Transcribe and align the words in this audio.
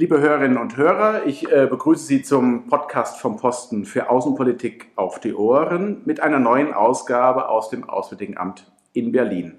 Liebe 0.00 0.20
Hörerinnen 0.20 0.58
und 0.58 0.76
Hörer, 0.76 1.26
ich 1.26 1.50
äh, 1.50 1.66
begrüße 1.66 2.06
Sie 2.06 2.22
zum 2.22 2.68
Podcast 2.68 3.20
vom 3.20 3.36
Posten 3.36 3.84
für 3.84 4.10
Außenpolitik 4.10 4.92
auf 4.94 5.18
die 5.18 5.34
Ohren 5.34 6.02
mit 6.04 6.20
einer 6.20 6.38
neuen 6.38 6.72
Ausgabe 6.72 7.48
aus 7.48 7.68
dem 7.68 7.82
Auswärtigen 7.82 8.38
Amt 8.38 8.70
in 8.92 9.10
Berlin. 9.10 9.58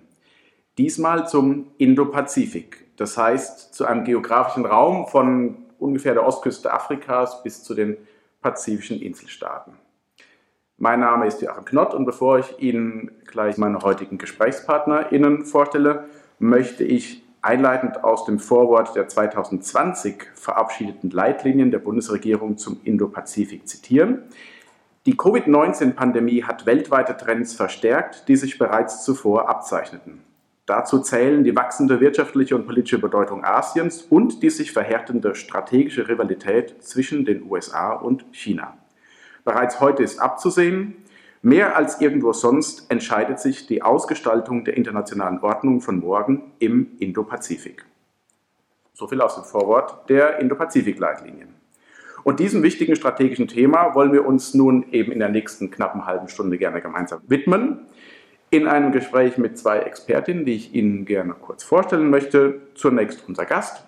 Diesmal 0.78 1.28
zum 1.28 1.72
Indo-Pazifik, 1.78 2.88
das 2.96 3.18
heißt 3.18 3.74
zu 3.74 3.84
einem 3.86 4.06
geografischen 4.06 4.66
Raum 4.66 5.08
von 5.08 5.58
ungefähr 5.78 6.14
der 6.14 6.26
Ostküste 6.26 6.72
Afrikas 6.72 7.44
bis 7.44 7.62
zu 7.62 7.76
den 7.76 7.98
pazifischen 8.42 9.02
Inselstaaten. 9.02 9.74
Mein 10.78 11.02
Name 11.02 11.28
ist 11.28 11.42
Joachim 11.42 11.66
Knott 11.66 11.94
und 11.94 12.06
bevor 12.06 12.40
ich 12.40 12.60
Ihnen 12.60 13.12
gleich 13.28 13.58
meine 13.58 13.80
heutigen 13.80 14.18
GesprächspartnerInnen 14.18 15.44
vorstelle, 15.44 16.06
möchte 16.40 16.86
ich 16.86 17.26
einleitend 17.50 18.04
aus 18.04 18.26
dem 18.26 18.38
Vorwort 18.38 18.96
der 18.96 19.08
2020 19.08 20.28
verabschiedeten 20.36 21.10
Leitlinien 21.10 21.72
der 21.72 21.80
Bundesregierung 21.80 22.60
zum 22.60 22.80
Indo-Pazifik 22.84 23.68
zitieren. 23.68 24.22
Die 25.08 25.18
Covid-19-Pandemie 25.18 26.44
hat 26.44 26.68
weltweite 26.68 27.18
Trends 27.18 27.56
verstärkt, 27.56 28.28
die 28.28 28.36
sich 28.36 28.60
bereits 28.60 29.04
zuvor 29.04 29.50
abzeichneten. 29.50 30.22
Dazu 30.68 31.00
zählen 31.00 31.44
die 31.44 31.56
wachsende 31.56 32.00
wirtschaftliche 32.00 32.56
und 32.56 32.68
politische 32.68 33.00
Bedeutung 33.00 33.44
Asiens 33.44 34.04
und 34.04 34.44
die 34.44 34.52
sich 34.52 34.72
verhärtende 34.72 35.34
strategische 35.34 36.08
Rivalität 36.08 36.84
zwischen 36.84 37.26
den 37.26 37.50
USA 37.50 37.94
und 37.94 38.26
China. 38.32 38.78
Bereits 39.44 39.80
heute 39.80 40.04
ist 40.04 40.20
abzusehen, 40.20 40.94
Mehr 41.42 41.78
als 41.78 42.02
irgendwo 42.02 42.34
sonst 42.34 42.92
entscheidet 42.92 43.40
sich 43.40 43.66
die 43.66 43.82
Ausgestaltung 43.82 44.66
der 44.66 44.76
internationalen 44.76 45.40
Ordnung 45.40 45.80
von 45.80 46.00
morgen 46.00 46.52
im 46.60 46.98
Indo-Pazifik. 47.00 47.86
So 48.94 49.08
viel 49.08 49.22
aus 49.22 49.36
dem 49.36 49.46
Vorwort 49.46 50.10
der 50.10 50.40
Indo-Pazifik-Leitlinien. 50.40 51.56
Und 52.26 52.42
diesem 52.42 52.62
wichtigen 52.62 52.98
strategischen 52.98 53.48
Thema 53.48 53.96
wollen 53.96 54.12
wir 54.12 54.26
uns 54.26 54.54
nun 54.54 54.92
eben 54.92 55.14
in 55.14 55.20
der 55.20 55.30
nächsten 55.30 55.72
knappen 55.72 56.06
halben 56.06 56.28
Stunde 56.28 56.58
gerne 56.58 56.82
gemeinsam 56.82 57.22
widmen. 57.28 57.86
In 58.50 58.68
einem 58.68 58.92
Gespräch 58.92 59.38
mit 59.38 59.58
zwei 59.58 59.80
Expertinnen, 59.80 60.44
die 60.44 60.56
ich 60.56 60.74
Ihnen 60.74 61.06
gerne 61.06 61.34
kurz 61.34 61.64
vorstellen 61.64 62.10
möchte. 62.10 62.62
Zunächst 62.76 63.24
unser 63.30 63.46
Gast, 63.46 63.86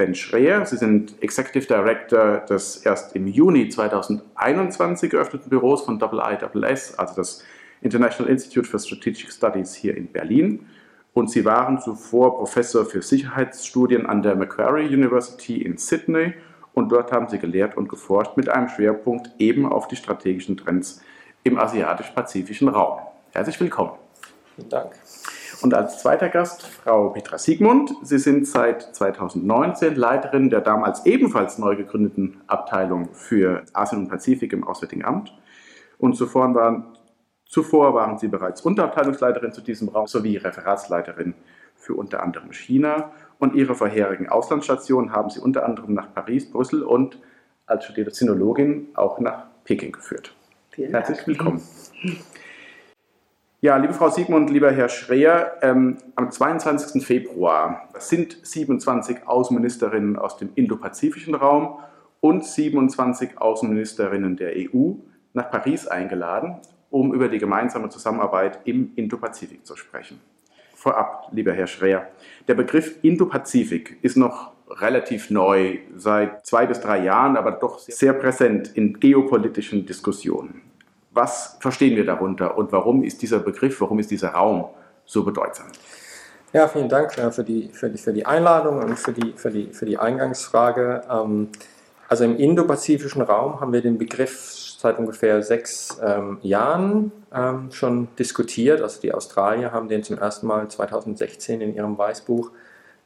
Ben 0.00 0.14
Schreer. 0.14 0.64
Sie 0.64 0.78
sind 0.78 1.22
Executive 1.22 1.66
Director 1.66 2.38
des 2.48 2.78
erst 2.86 3.14
im 3.14 3.26
Juni 3.26 3.68
2021 3.68 5.10
geöffneten 5.10 5.50
Büros 5.50 5.82
von 5.82 6.00
IISS, 6.00 6.98
also 6.98 7.16
das 7.16 7.44
International 7.82 8.32
Institute 8.32 8.66
for 8.66 8.80
Strategic 8.80 9.30
Studies 9.30 9.74
hier 9.74 9.94
in 9.94 10.10
Berlin. 10.10 10.66
Und 11.12 11.30
Sie 11.30 11.44
waren 11.44 11.82
zuvor 11.82 12.38
Professor 12.38 12.86
für 12.86 13.02
Sicherheitsstudien 13.02 14.06
an 14.06 14.22
der 14.22 14.36
Macquarie 14.36 14.86
University 14.86 15.60
in 15.60 15.76
Sydney. 15.76 16.32
Und 16.72 16.90
dort 16.90 17.12
haben 17.12 17.28
Sie 17.28 17.38
gelehrt 17.38 17.76
und 17.76 17.90
geforscht 17.90 18.38
mit 18.38 18.48
einem 18.48 18.70
Schwerpunkt 18.70 19.30
eben 19.38 19.70
auf 19.70 19.86
die 19.86 19.96
strategischen 19.96 20.56
Trends 20.56 21.02
im 21.44 21.58
asiatisch-pazifischen 21.58 22.68
Raum. 22.68 23.00
Herzlich 23.32 23.60
willkommen. 23.60 23.92
Vielen 24.56 24.70
Dank. 24.70 24.92
Und 25.62 25.74
als 25.74 26.00
zweiter 26.00 26.30
Gast 26.30 26.66
Frau 26.66 27.10
Petra 27.10 27.36
Siegmund. 27.36 27.92
Sie 28.02 28.18
sind 28.18 28.46
seit 28.46 28.82
2019 28.82 29.94
Leiterin 29.94 30.48
der 30.48 30.62
damals 30.62 31.04
ebenfalls 31.04 31.58
neu 31.58 31.76
gegründeten 31.76 32.40
Abteilung 32.46 33.10
für 33.12 33.64
Asien 33.74 34.02
und 34.02 34.08
Pazifik 34.08 34.54
im 34.54 34.66
Auswärtigen 34.66 35.04
Amt. 35.04 35.34
Und 35.98 36.14
zuvor 36.14 36.54
waren, 36.54 36.96
zuvor 37.44 37.92
waren 37.94 38.16
Sie 38.16 38.28
bereits 38.28 38.62
Unterabteilungsleiterin 38.62 39.52
zu 39.52 39.60
diesem 39.60 39.88
Raum 39.90 40.06
sowie 40.06 40.38
Referatsleiterin 40.38 41.34
für 41.76 41.94
unter 41.94 42.22
anderem 42.22 42.52
China. 42.52 43.12
Und 43.38 43.54
Ihre 43.54 43.74
vorherigen 43.74 44.30
Auslandsstationen 44.30 45.12
haben 45.12 45.28
Sie 45.28 45.40
unter 45.40 45.66
anderem 45.66 45.92
nach 45.92 46.14
Paris, 46.14 46.50
Brüssel 46.50 46.82
und 46.82 47.18
als 47.66 47.84
studierte 47.84 48.12
Sinologin 48.12 48.88
auch 48.94 49.20
nach 49.20 49.44
Peking 49.64 49.92
geführt. 49.92 50.34
Vielen 50.70 50.90
Herzlich 50.90 51.26
willkommen. 51.26 51.60
Ja, 53.62 53.76
liebe 53.76 53.92
Frau 53.92 54.08
Siegmund, 54.08 54.48
lieber 54.48 54.72
Herr 54.72 54.88
Schreer, 54.88 55.58
ähm, 55.60 55.98
am 56.14 56.30
22. 56.30 57.04
Februar 57.04 57.90
sind 57.98 58.38
27 58.42 59.28
Außenministerinnen 59.28 60.16
aus 60.16 60.38
dem 60.38 60.48
indopazifischen 60.54 61.34
Raum 61.34 61.78
und 62.20 62.42
27 62.42 63.38
Außenministerinnen 63.38 64.38
der 64.38 64.54
EU 64.56 64.92
nach 65.34 65.50
Paris 65.50 65.86
eingeladen, 65.86 66.56
um 66.88 67.12
über 67.12 67.28
die 67.28 67.36
gemeinsame 67.36 67.90
Zusammenarbeit 67.90 68.60
im 68.64 68.92
Indopazifik 68.96 69.66
zu 69.66 69.76
sprechen. 69.76 70.20
Vorab, 70.74 71.28
lieber 71.32 71.52
Herr 71.52 71.66
Schreer, 71.66 72.08
der 72.48 72.54
Begriff 72.54 72.96
Indopazifik 73.02 73.98
ist 74.00 74.16
noch 74.16 74.52
relativ 74.70 75.28
neu, 75.28 75.80
seit 75.96 76.46
zwei 76.46 76.64
bis 76.64 76.80
drei 76.80 77.04
Jahren, 77.04 77.36
aber 77.36 77.52
doch 77.52 77.78
sehr 77.78 78.14
präsent 78.14 78.70
in 78.74 78.98
geopolitischen 78.98 79.84
Diskussionen. 79.84 80.69
Was 81.10 81.56
verstehen 81.60 81.96
wir 81.96 82.06
darunter 82.06 82.56
und 82.56 82.72
warum 82.72 83.02
ist 83.02 83.22
dieser 83.22 83.40
Begriff, 83.40 83.80
warum 83.80 83.98
ist 83.98 84.10
dieser 84.10 84.30
Raum 84.30 84.66
so 85.04 85.24
bedeutsam? 85.24 85.66
Ja, 86.52 86.66
vielen 86.68 86.88
Dank 86.88 87.16
äh, 87.18 87.30
für 87.30 87.44
die, 87.44 87.68
für 87.72 87.90
die, 87.90 87.98
für 87.98 88.12
die 88.12 88.26
Einladung 88.26 88.78
und 88.82 88.98
für 88.98 89.12
die, 89.12 89.32
für 89.36 89.50
die, 89.50 89.72
für 89.72 89.86
die 89.86 89.98
Eingangsfrage. 89.98 91.02
Ähm, 91.10 91.48
also 92.08 92.24
im 92.24 92.36
indopazifischen 92.36 93.22
Raum 93.22 93.60
haben 93.60 93.72
wir 93.72 93.82
den 93.82 93.98
Begriff 93.98 94.56
seit 94.78 94.98
ungefähr 94.98 95.42
sechs 95.42 96.00
ähm, 96.02 96.38
Jahren 96.42 97.12
ähm, 97.32 97.70
schon 97.70 98.08
diskutiert. 98.18 98.80
Also 98.80 99.00
die 99.00 99.12
Australier 99.12 99.70
haben 99.70 99.88
den 99.88 100.02
zum 100.02 100.18
ersten 100.18 100.46
Mal 100.46 100.68
2016 100.68 101.60
in 101.60 101.74
ihrem 101.74 101.96
Weißbuch 101.96 102.50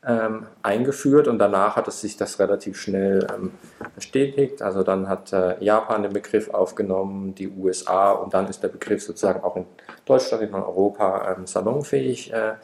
ähm, 0.06 0.47
eingeführt 0.62 1.28
und 1.28 1.38
danach 1.38 1.76
hat 1.76 1.88
es 1.88 2.00
sich 2.00 2.16
das 2.16 2.38
relativ 2.38 2.78
schnell 2.78 3.26
ähm, 3.34 3.53
bestätigt. 3.94 4.62
Also 4.62 4.82
dann 4.82 5.09
hat 5.09 5.32
äh, 5.32 5.62
Japan 5.62 6.03
den 6.03 6.12
Begriff 6.12 6.50
aufgenommen, 6.50 7.34
die 7.34 7.48
USA 7.48 8.12
und 8.12 8.34
dann 8.34 8.47
ist 8.47 8.62
der 8.62 8.69
Begriff 8.69 9.03
sozusagen 9.03 9.42
auch 9.42 9.56
in 9.56 9.66
Deutschland, 10.04 10.42
in 10.42 10.54
Europa 10.54 11.34
ähm, 11.37 11.47
salonfähig 11.47 12.32
äh, 12.32 12.54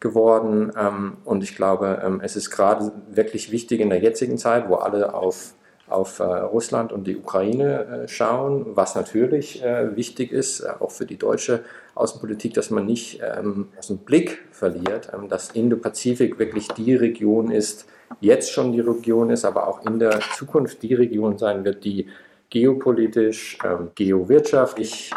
geworden. 0.00 0.72
Ähm, 0.76 1.18
und 1.24 1.42
ich 1.42 1.54
glaube, 1.54 2.02
ähm, 2.04 2.20
es 2.22 2.36
ist 2.36 2.50
gerade 2.50 2.92
wirklich 3.10 3.52
wichtig 3.52 3.80
in 3.80 3.90
der 3.90 4.00
jetzigen 4.00 4.38
Zeit, 4.38 4.68
wo 4.68 4.76
alle 4.76 5.14
auf 5.14 5.54
auf 5.90 6.20
äh, 6.20 6.24
Russland 6.24 6.92
und 6.92 7.06
die 7.06 7.16
Ukraine 7.16 8.04
äh, 8.04 8.08
schauen, 8.08 8.66
was 8.74 8.94
natürlich 8.94 9.62
äh, 9.62 9.96
wichtig 9.96 10.32
ist, 10.32 10.64
auch 10.80 10.90
für 10.90 11.06
die 11.06 11.16
deutsche 11.16 11.64
Außenpolitik, 11.94 12.54
dass 12.54 12.70
man 12.70 12.86
nicht 12.86 13.20
ähm, 13.22 13.68
aus 13.78 13.88
dem 13.88 13.98
Blick 13.98 14.42
verliert, 14.50 15.10
ähm, 15.12 15.28
dass 15.28 15.50
Indo-Pazifik 15.50 16.38
wirklich 16.38 16.68
die 16.68 16.94
Region 16.94 17.50
ist, 17.50 17.86
jetzt 18.20 18.52
schon 18.52 18.72
die 18.72 18.80
Region 18.80 19.30
ist, 19.30 19.44
aber 19.44 19.66
auch 19.68 19.84
in 19.84 19.98
der 19.98 20.20
Zukunft 20.36 20.82
die 20.82 20.94
Region 20.94 21.38
sein 21.38 21.64
wird, 21.64 21.84
die 21.84 22.06
geopolitisch, 22.48 23.58
ähm, 23.64 23.90
geowirtschaftlich, 23.94 25.12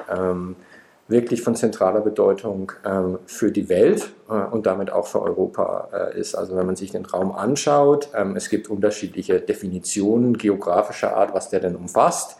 wirklich 1.13 1.41
von 1.41 1.55
zentraler 1.55 2.01
Bedeutung 2.01 2.73
ähm, 2.85 3.19
für 3.25 3.51
die 3.51 3.69
Welt 3.69 4.11
äh, 4.29 4.33
und 4.33 4.65
damit 4.65 4.91
auch 4.91 5.07
für 5.07 5.21
Europa 5.21 5.87
äh, 5.93 6.19
ist. 6.19 6.35
Also 6.35 6.57
wenn 6.57 6.65
man 6.65 6.75
sich 6.75 6.91
den 6.91 7.05
Raum 7.05 7.31
anschaut, 7.31 8.09
ähm, 8.13 8.35
es 8.35 8.49
gibt 8.49 8.69
unterschiedliche 8.69 9.39
Definitionen 9.39 10.37
geografischer 10.37 11.15
Art, 11.15 11.33
was 11.33 11.49
der 11.49 11.61
denn 11.61 11.77
umfasst. 11.77 12.35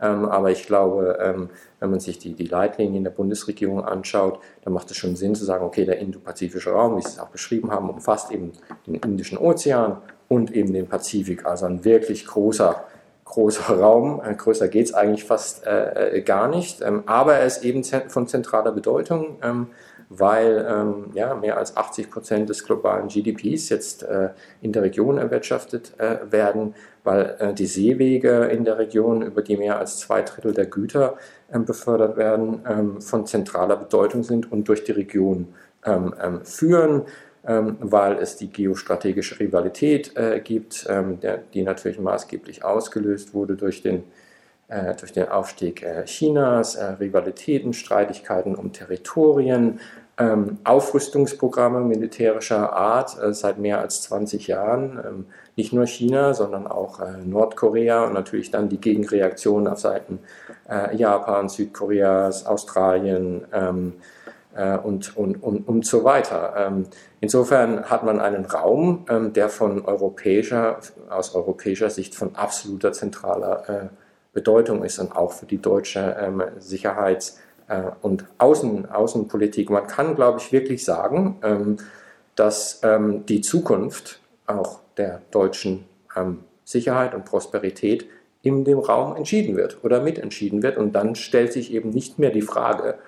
Ähm, 0.00 0.26
aber 0.26 0.50
ich 0.50 0.66
glaube, 0.66 1.18
ähm, 1.22 1.48
wenn 1.80 1.90
man 1.90 2.00
sich 2.00 2.18
die, 2.18 2.34
die 2.34 2.46
Leitlinien 2.46 3.04
der 3.04 3.10
Bundesregierung 3.10 3.82
anschaut, 3.82 4.40
dann 4.62 4.74
macht 4.74 4.90
es 4.90 4.98
schon 4.98 5.16
Sinn 5.16 5.34
zu 5.34 5.46
sagen, 5.46 5.64
okay, 5.64 5.86
der 5.86 5.98
indopazifische 5.98 6.70
Raum, 6.70 6.98
wie 6.98 7.02
Sie 7.02 7.08
es 7.08 7.18
auch 7.18 7.28
beschrieben 7.28 7.70
haben, 7.70 7.88
umfasst 7.88 8.30
eben 8.30 8.52
den 8.86 8.96
Indischen 8.96 9.38
Ozean 9.38 9.98
und 10.28 10.50
eben 10.54 10.72
den 10.72 10.86
Pazifik, 10.86 11.46
also 11.46 11.66
ein 11.66 11.84
wirklich 11.84 12.26
großer 12.26 12.84
großer 13.26 13.78
Raum, 13.78 14.22
äh, 14.24 14.34
größer 14.34 14.68
geht 14.68 14.86
es 14.86 14.94
eigentlich 14.94 15.24
fast 15.24 15.66
äh, 15.66 16.16
äh, 16.16 16.22
gar 16.22 16.48
nicht, 16.48 16.80
ähm, 16.80 17.02
aber 17.06 17.34
er 17.34 17.46
ist 17.46 17.64
eben 17.64 17.84
von 17.84 18.26
zentraler 18.26 18.72
Bedeutung, 18.72 19.38
ähm, 19.42 19.66
weil 20.08 20.64
ähm, 20.70 21.10
ja, 21.14 21.34
mehr 21.34 21.58
als 21.58 21.76
80 21.76 22.10
Prozent 22.10 22.48
des 22.48 22.64
globalen 22.64 23.08
GDPs 23.08 23.68
jetzt 23.68 24.04
äh, 24.04 24.30
in 24.62 24.72
der 24.72 24.82
Region 24.82 25.18
erwirtschaftet 25.18 25.98
äh, 25.98 26.18
werden, 26.30 26.74
weil 27.02 27.36
äh, 27.40 27.52
die 27.52 27.66
Seewege 27.66 28.44
in 28.44 28.64
der 28.64 28.78
Region, 28.78 29.22
über 29.22 29.42
die 29.42 29.56
mehr 29.56 29.78
als 29.80 29.98
zwei 29.98 30.22
Drittel 30.22 30.54
der 30.54 30.66
Güter 30.66 31.16
ähm, 31.52 31.64
befördert 31.64 32.16
werden, 32.16 32.62
ähm, 32.68 33.00
von 33.00 33.26
zentraler 33.26 33.76
Bedeutung 33.76 34.22
sind 34.22 34.50
und 34.52 34.68
durch 34.68 34.84
die 34.84 34.92
Region 34.92 35.48
ähm, 35.84 36.14
führen. 36.44 37.02
Ähm, 37.48 37.76
weil 37.78 38.18
es 38.18 38.36
die 38.36 38.48
geostrategische 38.50 39.38
Rivalität 39.38 40.16
äh, 40.16 40.40
gibt, 40.40 40.84
ähm, 40.88 41.20
die 41.54 41.62
natürlich 41.62 42.00
maßgeblich 42.00 42.64
ausgelöst 42.64 43.34
wurde 43.34 43.54
durch 43.54 43.82
den, 43.82 44.02
äh, 44.66 44.96
durch 44.96 45.12
den 45.12 45.28
Aufstieg 45.28 45.80
äh, 45.84 46.04
Chinas, 46.06 46.76
Rivalitäten, 46.98 47.72
Streitigkeiten 47.72 48.56
um 48.56 48.72
Territorien, 48.72 49.78
ähm, 50.18 50.58
Aufrüstungsprogramme 50.64 51.82
militärischer 51.82 52.72
Art 52.72 53.16
seit 53.36 53.58
mehr 53.58 53.80
als 53.80 54.02
20 54.02 54.48
Jahren. 54.48 55.26
Nicht 55.54 55.72
nur 55.72 55.86
China, 55.86 56.34
sondern 56.34 56.66
auch 56.66 57.00
Nordkorea 57.24 58.06
und 58.06 58.14
natürlich 58.14 58.50
dann 58.50 58.68
die 58.68 58.80
Gegenreaktionen 58.80 59.68
auf 59.68 59.78
Seiten 59.78 60.18
Japan, 60.94 61.48
Südkoreas, 61.50 62.46
Australien, 62.46 63.44
und, 64.82 65.16
und, 65.16 65.42
und, 65.42 65.68
und 65.68 65.86
so 65.86 66.04
weiter. 66.04 66.54
Ähm, 66.56 66.86
insofern 67.20 67.84
hat 67.84 68.04
man 68.04 68.20
einen 68.20 68.46
Raum, 68.46 69.04
ähm, 69.08 69.32
der 69.32 69.48
von 69.48 69.84
europäischer, 69.84 70.78
aus 71.10 71.34
europäischer 71.34 71.90
Sicht 71.90 72.14
von 72.14 72.34
absoluter 72.36 72.92
zentraler 72.92 73.68
äh, 73.68 73.88
Bedeutung 74.32 74.84
ist 74.84 74.98
und 74.98 75.14
auch 75.14 75.32
für 75.32 75.46
die 75.46 75.58
deutsche 75.58 76.16
ähm, 76.20 76.42
Sicherheits- 76.58 77.38
äh, 77.68 77.82
und 78.00 78.24
Außen, 78.38 78.90
Außenpolitik. 78.90 79.70
Man 79.70 79.86
kann, 79.86 80.14
glaube 80.14 80.38
ich, 80.40 80.52
wirklich 80.52 80.84
sagen, 80.84 81.78
dass 82.34 82.82
die 83.28 83.40
Zukunft 83.40 84.20
auch 84.46 84.80
der 84.98 85.22
deutschen 85.30 85.86
Sicherheit 86.64 87.14
und 87.14 87.24
Prosperität 87.24 88.06
in 88.42 88.64
dem 88.64 88.78
Raum 88.78 89.16
entschieden 89.16 89.56
wird 89.56 89.78
oder 89.82 90.02
mitentschieden 90.02 90.62
wird. 90.62 90.76
Und 90.76 90.92
dann 90.92 91.14
stellt 91.14 91.52
sich 91.52 91.72
eben 91.72 91.90
nicht 91.90 92.18
mehr 92.18 92.30
die 92.30 92.42
Frage, 92.42 92.98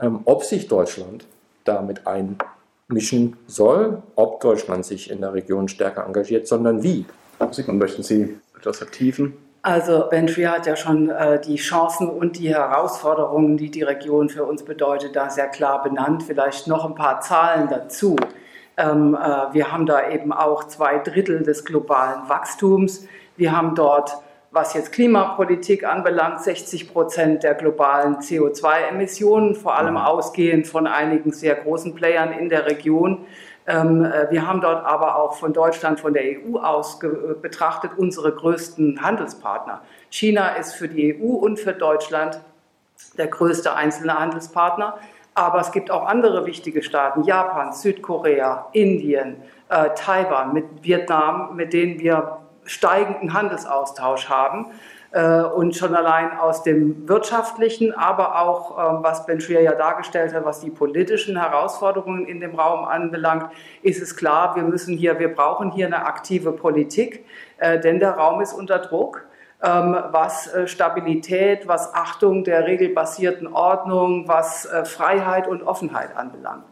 ähm, 0.00 0.20
ob 0.24 0.44
sich 0.44 0.68
Deutschland 0.68 1.26
damit 1.64 2.02
einmischen 2.06 3.36
soll, 3.46 4.02
ob 4.16 4.40
Deutschland 4.40 4.84
sich 4.86 5.10
in 5.10 5.20
der 5.20 5.32
Region 5.32 5.68
stärker 5.68 6.06
engagiert, 6.06 6.46
sondern 6.46 6.82
wie. 6.82 7.04
Sigmund, 7.52 7.78
möchten 7.78 8.02
Sie 8.02 8.38
etwas 8.56 8.78
vertiefen? 8.78 9.34
Also 9.62 10.06
Ben 10.08 10.26
Trier 10.26 10.52
hat 10.52 10.66
ja 10.66 10.76
schon 10.76 11.10
äh, 11.10 11.40
die 11.40 11.56
Chancen 11.56 12.08
und 12.08 12.38
die 12.38 12.48
Herausforderungen, 12.48 13.56
die 13.56 13.70
die 13.70 13.82
Region 13.82 14.28
für 14.28 14.44
uns 14.44 14.64
bedeutet, 14.64 15.16
da 15.16 15.30
sehr 15.30 15.48
klar 15.48 15.82
benannt. 15.82 16.22
Vielleicht 16.22 16.66
noch 16.68 16.84
ein 16.84 16.94
paar 16.94 17.20
Zahlen 17.20 17.68
dazu. 17.68 18.16
Ähm, 18.76 19.14
äh, 19.14 19.52
wir 19.52 19.72
haben 19.72 19.86
da 19.86 20.08
eben 20.08 20.32
auch 20.32 20.64
zwei 20.64 20.98
Drittel 20.98 21.42
des 21.42 21.64
globalen 21.64 22.28
Wachstums. 22.28 23.06
Wir 23.36 23.56
haben 23.56 23.74
dort 23.74 24.16
was 24.50 24.74
jetzt 24.74 24.92
Klimapolitik 24.92 25.84
anbelangt, 25.84 26.40
60 26.40 26.92
Prozent 26.92 27.42
der 27.42 27.54
globalen 27.54 28.16
CO2-Emissionen, 28.16 29.54
vor 29.54 29.76
allem 29.76 29.94
mhm. 29.94 30.00
ausgehend 30.00 30.66
von 30.66 30.86
einigen 30.86 31.32
sehr 31.32 31.54
großen 31.54 31.94
Playern 31.94 32.32
in 32.32 32.48
der 32.48 32.66
Region. 32.66 33.26
Ähm, 33.66 34.04
äh, 34.04 34.30
wir 34.30 34.46
haben 34.46 34.62
dort 34.62 34.86
aber 34.86 35.16
auch 35.16 35.34
von 35.34 35.52
Deutschland, 35.52 36.00
von 36.00 36.14
der 36.14 36.22
EU 36.22 36.58
aus 36.58 36.98
betrachtet, 37.42 37.92
unsere 37.98 38.32
größten 38.32 39.02
Handelspartner. 39.02 39.82
China 40.08 40.56
ist 40.56 40.74
für 40.74 40.88
die 40.88 41.14
EU 41.14 41.34
und 41.34 41.60
für 41.60 41.74
Deutschland 41.74 42.40
der 43.18 43.26
größte 43.26 43.74
einzelne 43.74 44.18
Handelspartner. 44.18 44.98
Aber 45.34 45.60
es 45.60 45.70
gibt 45.70 45.90
auch 45.90 46.06
andere 46.06 46.46
wichtige 46.46 46.82
Staaten, 46.82 47.22
Japan, 47.22 47.72
Südkorea, 47.72 48.66
Indien, 48.72 49.36
äh, 49.68 49.90
Taiwan, 49.94 50.52
mit 50.52 50.64
Vietnam, 50.82 51.54
mit 51.54 51.72
denen 51.72 52.00
wir 52.00 52.38
steigenden 52.68 53.32
Handelsaustausch 53.32 54.28
haben. 54.28 54.66
Äh, 55.10 55.40
und 55.40 55.74
schon 55.74 55.94
allein 55.94 56.36
aus 56.36 56.62
dem 56.62 57.08
wirtschaftlichen, 57.08 57.94
aber 57.94 58.42
auch, 58.42 58.76
ähm, 58.78 58.98
was 59.02 59.24
Ben 59.24 59.40
Schwer 59.40 59.62
ja 59.62 59.72
dargestellt 59.72 60.34
hat, 60.34 60.44
was 60.44 60.60
die 60.60 60.68
politischen 60.68 61.40
Herausforderungen 61.40 62.26
in 62.26 62.40
dem 62.40 62.54
Raum 62.54 62.84
anbelangt, 62.84 63.50
ist 63.80 64.02
es 64.02 64.16
klar, 64.16 64.54
wir 64.54 64.64
müssen 64.64 64.98
hier, 64.98 65.18
wir 65.18 65.34
brauchen 65.34 65.72
hier 65.72 65.86
eine 65.86 66.04
aktive 66.04 66.52
Politik, 66.52 67.24
äh, 67.56 67.80
denn 67.80 68.00
der 68.00 68.12
Raum 68.12 68.42
ist 68.42 68.52
unter 68.52 68.80
Druck 68.80 69.24
ähm, 69.62 69.96
was 70.12 70.52
äh, 70.52 70.68
Stabilität, 70.68 71.66
was 71.66 71.94
Achtung 71.94 72.44
der 72.44 72.66
regelbasierten 72.66 73.46
Ordnung, 73.46 74.28
was 74.28 74.68
Freiheit 74.84 75.48
und 75.48 75.62
Offenheit 75.62 76.16
anbelangt. 76.16 76.64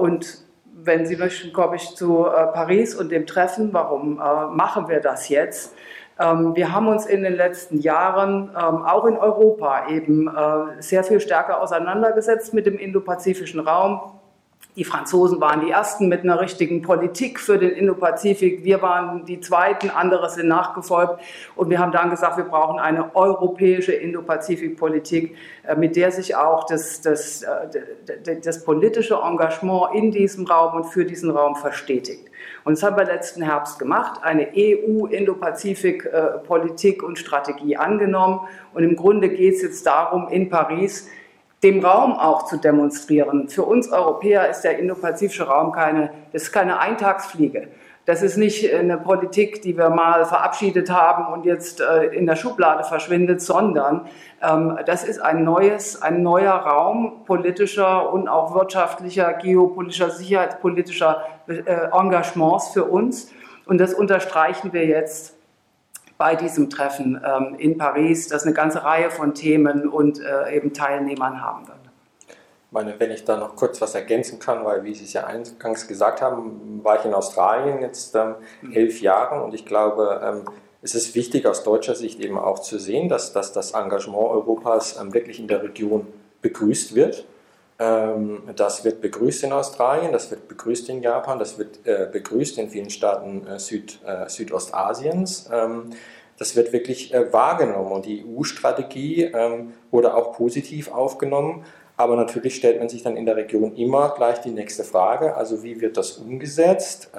Und 0.00 0.44
wenn 0.82 1.06
Sie 1.06 1.16
möchten, 1.16 1.52
komme 1.52 1.76
ich 1.76 1.94
zu 1.94 2.24
Paris 2.24 2.94
und 2.94 3.10
dem 3.10 3.26
Treffen. 3.26 3.72
Warum 3.72 4.16
machen 4.16 4.88
wir 4.88 5.00
das 5.00 5.28
jetzt? 5.28 5.74
Ähm, 6.20 6.54
wir 6.54 6.72
haben 6.72 6.86
uns 6.88 7.06
in 7.06 7.22
den 7.22 7.34
letzten 7.34 7.78
Jahren 7.80 8.50
ähm, 8.50 8.82
auch 8.84 9.06
in 9.06 9.16
Europa 9.16 9.88
eben 9.88 10.28
äh, 10.28 10.82
sehr 10.82 11.02
viel 11.02 11.18
stärker 11.18 11.62
auseinandergesetzt 11.62 12.52
mit 12.52 12.66
dem 12.66 12.78
indopazifischen 12.78 13.60
Raum. 13.60 14.19
Die 14.76 14.84
Franzosen 14.84 15.40
waren 15.40 15.62
die 15.62 15.70
ersten 15.70 16.08
mit 16.08 16.22
einer 16.22 16.40
richtigen 16.40 16.80
Politik 16.80 17.40
für 17.40 17.58
den 17.58 17.70
Indopazifik. 17.70 18.62
Wir 18.62 18.80
waren 18.82 19.24
die 19.24 19.40
zweiten, 19.40 19.90
andere 19.90 20.30
sind 20.30 20.46
nachgefolgt. 20.46 21.20
Und 21.56 21.70
wir 21.70 21.80
haben 21.80 21.90
dann 21.90 22.08
gesagt, 22.08 22.36
wir 22.36 22.44
brauchen 22.44 22.78
eine 22.78 23.16
europäische 23.16 23.90
Indopazifik-Politik, 23.92 25.34
äh, 25.66 25.74
mit 25.74 25.96
der 25.96 26.12
sich 26.12 26.36
auch 26.36 26.66
das, 26.66 27.00
das, 27.00 27.42
äh, 27.42 28.36
das 28.42 28.64
politische 28.64 29.16
Engagement 29.16 29.92
in 29.94 30.12
diesem 30.12 30.46
Raum 30.46 30.76
und 30.76 30.84
für 30.84 31.04
diesen 31.04 31.30
Raum 31.30 31.56
verstetigt. 31.56 32.30
Und 32.64 32.76
das 32.76 32.84
haben 32.84 32.96
wir 32.96 33.04
letzten 33.04 33.42
Herbst 33.42 33.80
gemacht, 33.80 34.20
eine 34.22 34.50
EU-Indopazifik-Politik 34.56 37.02
und 37.02 37.18
Strategie 37.18 37.76
angenommen. 37.76 38.42
Und 38.72 38.84
im 38.84 38.94
Grunde 38.94 39.30
geht 39.30 39.56
es 39.56 39.62
jetzt 39.62 39.84
darum, 39.84 40.28
in 40.28 40.48
Paris 40.48 41.08
dem 41.62 41.84
Raum 41.84 42.14
auch 42.14 42.44
zu 42.44 42.56
demonstrieren. 42.56 43.48
Für 43.48 43.64
uns 43.64 43.90
Europäer 43.90 44.48
ist 44.48 44.62
der 44.62 44.78
indopazifische 44.78 45.44
Raum 45.44 45.72
keine, 45.72 46.10
das 46.32 46.44
ist 46.44 46.52
keine 46.52 46.80
Eintagsfliege. 46.80 47.68
Das 48.06 48.22
ist 48.22 48.38
nicht 48.38 48.74
eine 48.74 48.96
Politik, 48.96 49.60
die 49.60 49.76
wir 49.76 49.90
mal 49.90 50.24
verabschiedet 50.24 50.90
haben 50.90 51.32
und 51.32 51.44
jetzt 51.44 51.80
äh, 51.82 52.06
in 52.06 52.26
der 52.26 52.34
Schublade 52.34 52.82
verschwindet, 52.82 53.42
sondern 53.42 54.06
ähm, 54.42 54.78
das 54.86 55.04
ist 55.04 55.20
ein 55.20 55.44
neues, 55.44 56.00
ein 56.00 56.22
neuer 56.22 56.54
Raum 56.54 57.24
politischer 57.26 58.10
und 58.10 58.26
auch 58.26 58.54
wirtschaftlicher, 58.54 59.34
geopolitischer, 59.34 60.10
sicherheitspolitischer 60.10 61.24
äh, 61.46 61.62
Engagements 61.92 62.70
für 62.70 62.84
uns. 62.84 63.30
Und 63.66 63.78
das 63.78 63.92
unterstreichen 63.92 64.72
wir 64.72 64.86
jetzt 64.86 65.36
bei 66.20 66.36
diesem 66.36 66.70
Treffen 66.70 67.20
ähm, 67.26 67.56
in 67.58 67.76
Paris, 67.76 68.28
das 68.28 68.44
eine 68.44 68.54
ganze 68.54 68.84
Reihe 68.84 69.10
von 69.10 69.34
Themen 69.34 69.88
und 69.88 70.20
äh, 70.20 70.54
eben 70.54 70.72
Teilnehmern 70.72 71.42
haben 71.42 71.66
wird 71.66 71.80
meine, 72.70 72.98
wenn 72.98 73.10
ich 73.10 73.24
da 73.24 73.36
noch 73.36 73.56
kurz 73.56 73.80
was 73.80 73.94
ergänzen 73.94 74.38
kann, 74.38 74.64
weil, 74.64 74.84
wie 74.84 74.94
Sie 74.94 75.04
es 75.04 75.12
ja 75.12 75.24
eingangs 75.24 75.88
gesagt 75.88 76.22
haben, 76.22 76.80
war 76.82 76.98
ich 76.98 77.04
in 77.04 77.14
Australien 77.14 77.80
jetzt 77.80 78.14
ähm, 78.14 78.36
mhm. 78.62 78.72
elf 78.72 79.00
Jahre 79.00 79.42
und 79.42 79.54
ich 79.54 79.66
glaube, 79.66 80.20
ähm, 80.22 80.44
es 80.82 80.94
ist 80.94 81.14
wichtig 81.14 81.46
aus 81.46 81.62
deutscher 81.62 81.94
Sicht 81.94 82.20
eben 82.20 82.38
auch 82.38 82.60
zu 82.60 82.78
sehen, 82.78 83.08
dass, 83.08 83.32
dass 83.32 83.52
das 83.52 83.72
Engagement 83.72 84.30
Europas 84.30 84.98
ähm, 85.00 85.12
wirklich 85.12 85.40
in 85.40 85.48
der 85.48 85.62
Region 85.62 86.06
begrüßt 86.42 86.94
wird. 86.94 87.26
Ähm, 87.80 88.42
das 88.56 88.84
wird 88.84 89.00
begrüßt 89.00 89.42
in 89.44 89.52
Australien, 89.52 90.12
das 90.12 90.30
wird 90.30 90.48
begrüßt 90.48 90.90
in 90.90 91.02
Japan, 91.02 91.38
das 91.38 91.58
wird 91.58 91.86
äh, 91.86 92.08
begrüßt 92.12 92.58
in 92.58 92.68
vielen 92.68 92.90
Staaten 92.90 93.46
äh, 93.46 93.58
Süd, 93.58 94.00
äh, 94.06 94.28
Südostasiens. 94.28 95.48
Ähm, 95.50 95.90
das 96.36 96.56
wird 96.56 96.72
wirklich 96.72 97.12
wahrgenommen 97.32 97.92
und 97.92 98.06
die 98.06 98.24
EU-Strategie 98.24 99.24
ähm, 99.24 99.74
wurde 99.90 100.14
auch 100.14 100.32
positiv 100.32 100.90
aufgenommen. 100.90 101.66
Aber 101.98 102.16
natürlich 102.16 102.56
stellt 102.56 102.78
man 102.78 102.88
sich 102.88 103.02
dann 103.02 103.14
in 103.14 103.26
der 103.26 103.36
Region 103.36 103.76
immer 103.76 104.14
gleich 104.16 104.40
die 104.40 104.50
nächste 104.50 104.84
Frage, 104.84 105.36
also 105.36 105.62
wie 105.62 105.82
wird 105.82 105.98
das 105.98 106.12
umgesetzt, 106.12 107.10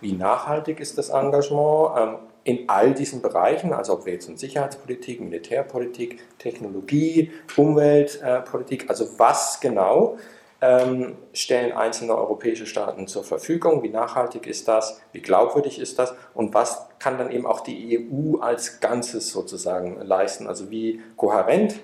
wie 0.00 0.14
nachhaltig 0.14 0.80
ist 0.80 0.98
das 0.98 1.10
Engagement 1.10 2.18
in 2.46 2.68
all 2.68 2.94
diesen 2.94 3.22
Bereichen, 3.22 3.72
also 3.72 3.94
ob 3.94 4.06
wir 4.06 4.12
jetzt 4.12 4.28
in 4.28 4.36
Sicherheitspolitik, 4.36 5.20
Militärpolitik, 5.20 6.22
Technologie, 6.38 7.32
Umweltpolitik, 7.56 8.88
also 8.88 9.18
was 9.18 9.58
genau 9.58 10.16
ähm, 10.60 11.16
stellen 11.32 11.72
einzelne 11.72 12.16
europäische 12.16 12.66
Staaten 12.66 13.08
zur 13.08 13.24
Verfügung, 13.24 13.82
wie 13.82 13.88
nachhaltig 13.88 14.46
ist 14.46 14.68
das, 14.68 15.00
wie 15.10 15.22
glaubwürdig 15.22 15.80
ist 15.80 15.98
das? 15.98 16.14
Und 16.34 16.54
was 16.54 16.86
kann 17.00 17.18
dann 17.18 17.32
eben 17.32 17.46
auch 17.46 17.60
die 17.62 17.98
EU 17.98 18.38
als 18.38 18.78
Ganzes 18.78 19.32
sozusagen 19.32 20.00
leisten, 20.02 20.46
also 20.46 20.70
wie 20.70 21.02
kohärent 21.16 21.80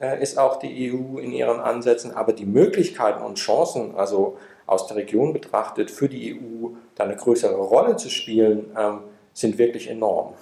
äh, 0.00 0.22
ist 0.22 0.38
auch 0.38 0.60
die 0.60 0.92
EU 0.92 1.18
in 1.18 1.32
ihren 1.32 1.58
Ansätzen, 1.58 2.14
aber 2.14 2.32
die 2.32 2.46
Möglichkeiten 2.46 3.20
und 3.20 3.34
Chancen, 3.36 3.96
also 3.96 4.38
aus 4.64 4.86
der 4.86 4.96
Region 4.96 5.32
betrachtet, 5.32 5.90
für 5.90 6.08
die 6.08 6.34
EU 6.34 6.68
da 6.94 7.02
eine 7.02 7.16
größere 7.16 7.56
Rolle 7.56 7.96
zu 7.96 8.10
spielen, 8.10 8.70
ähm, 8.78 9.00
sind 9.38 9.58
wirklich 9.58 9.88
enorm. 9.88 10.34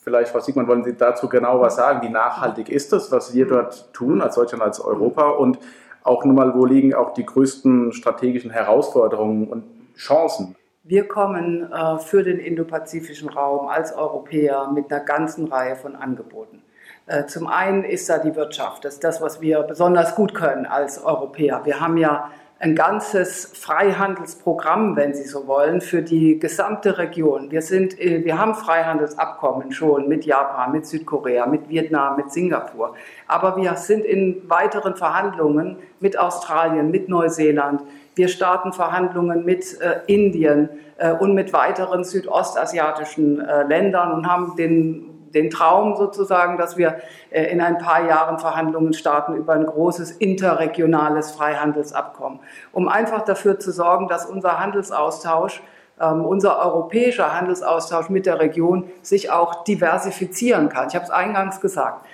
Vielleicht, 0.00 0.30
Frau 0.30 0.40
Siegmann, 0.40 0.68
wollen 0.68 0.84
Sie 0.84 0.94
dazu 0.94 1.28
genau 1.28 1.60
was 1.60 1.76
sagen? 1.76 2.02
Wie 2.02 2.10
nachhaltig 2.10 2.68
ist 2.68 2.92
das, 2.92 3.10
was 3.10 3.34
wir 3.34 3.46
dort 3.46 3.92
tun, 3.94 4.20
als 4.20 4.34
Deutschland, 4.34 4.62
als 4.62 4.80
Europa? 4.80 5.30
Und 5.30 5.58
auch 6.02 6.24
nun 6.24 6.34
mal, 6.34 6.54
wo 6.54 6.66
liegen 6.66 6.94
auch 6.94 7.14
die 7.14 7.24
größten 7.24 7.92
strategischen 7.92 8.50
Herausforderungen 8.50 9.48
und 9.48 9.64
Chancen? 9.96 10.56
Wir 10.82 11.08
kommen 11.08 11.72
äh, 11.72 11.98
für 11.98 12.22
den 12.22 12.38
indopazifischen 12.38 13.30
Raum 13.30 13.68
als 13.68 13.94
Europäer 13.94 14.70
mit 14.74 14.92
einer 14.92 15.02
ganzen 15.02 15.46
Reihe 15.48 15.76
von 15.76 15.96
Angeboten. 15.96 16.62
Äh, 17.06 17.24
zum 17.24 17.46
einen 17.46 17.84
ist 17.84 18.10
da 18.10 18.18
die 18.18 18.36
Wirtschaft. 18.36 18.84
Das 18.84 18.94
ist 18.94 19.04
das, 19.04 19.22
was 19.22 19.40
wir 19.40 19.62
besonders 19.62 20.14
gut 20.14 20.34
können 20.34 20.66
als 20.66 21.02
Europäer. 21.02 21.62
Wir 21.64 21.80
haben 21.80 21.96
ja 21.96 22.30
ein 22.64 22.74
ganzes 22.74 23.50
Freihandelsprogramm, 23.52 24.96
wenn 24.96 25.12
Sie 25.12 25.24
so 25.24 25.46
wollen, 25.46 25.82
für 25.82 26.00
die 26.00 26.38
gesamte 26.38 26.96
Region. 26.96 27.50
Wir, 27.50 27.60
sind, 27.60 28.00
äh, 28.00 28.24
wir 28.24 28.38
haben 28.38 28.54
Freihandelsabkommen 28.54 29.70
schon 29.70 30.08
mit 30.08 30.24
Japan, 30.24 30.72
mit 30.72 30.86
Südkorea, 30.86 31.44
mit 31.44 31.68
Vietnam, 31.68 32.16
mit 32.16 32.32
Singapur. 32.32 32.94
Aber 33.26 33.58
wir 33.58 33.76
sind 33.76 34.06
in 34.06 34.48
weiteren 34.48 34.96
Verhandlungen 34.96 35.76
mit 36.00 36.18
Australien, 36.18 36.90
mit 36.90 37.10
Neuseeland. 37.10 37.82
Wir 38.14 38.28
starten 38.28 38.72
Verhandlungen 38.72 39.44
mit 39.44 39.78
äh, 39.82 40.00
Indien 40.06 40.70
äh, 40.96 41.12
und 41.12 41.34
mit 41.34 41.52
weiteren 41.52 42.02
südostasiatischen 42.02 43.40
äh, 43.40 43.64
Ländern 43.64 44.10
und 44.10 44.26
haben 44.26 44.56
den 44.56 45.13
den 45.34 45.50
Traum 45.50 45.96
sozusagen, 45.96 46.58
dass 46.58 46.76
wir 46.76 46.98
äh, 47.30 47.44
in 47.44 47.60
ein 47.60 47.78
paar 47.78 48.06
Jahren 48.06 48.38
Verhandlungen 48.38 48.92
starten 48.92 49.34
über 49.34 49.54
ein 49.54 49.66
großes 49.66 50.12
interregionales 50.12 51.32
Freihandelsabkommen, 51.32 52.40
um 52.72 52.88
einfach 52.88 53.22
dafür 53.22 53.58
zu 53.58 53.72
sorgen, 53.72 54.08
dass 54.08 54.26
unser 54.26 54.60
Handelsaustausch 54.60 55.62
ähm, 56.00 56.24
unser 56.24 56.58
europäischer 56.58 57.32
Handelsaustausch 57.32 58.08
mit 58.08 58.26
der 58.26 58.40
Region 58.40 58.90
sich 59.02 59.30
auch 59.30 59.62
diversifizieren 59.64 60.68
kann. 60.68 60.88
Ich 60.88 60.94
habe 60.96 61.04
es 61.04 61.10
eingangs 61.10 61.60
gesagt. 61.60 62.04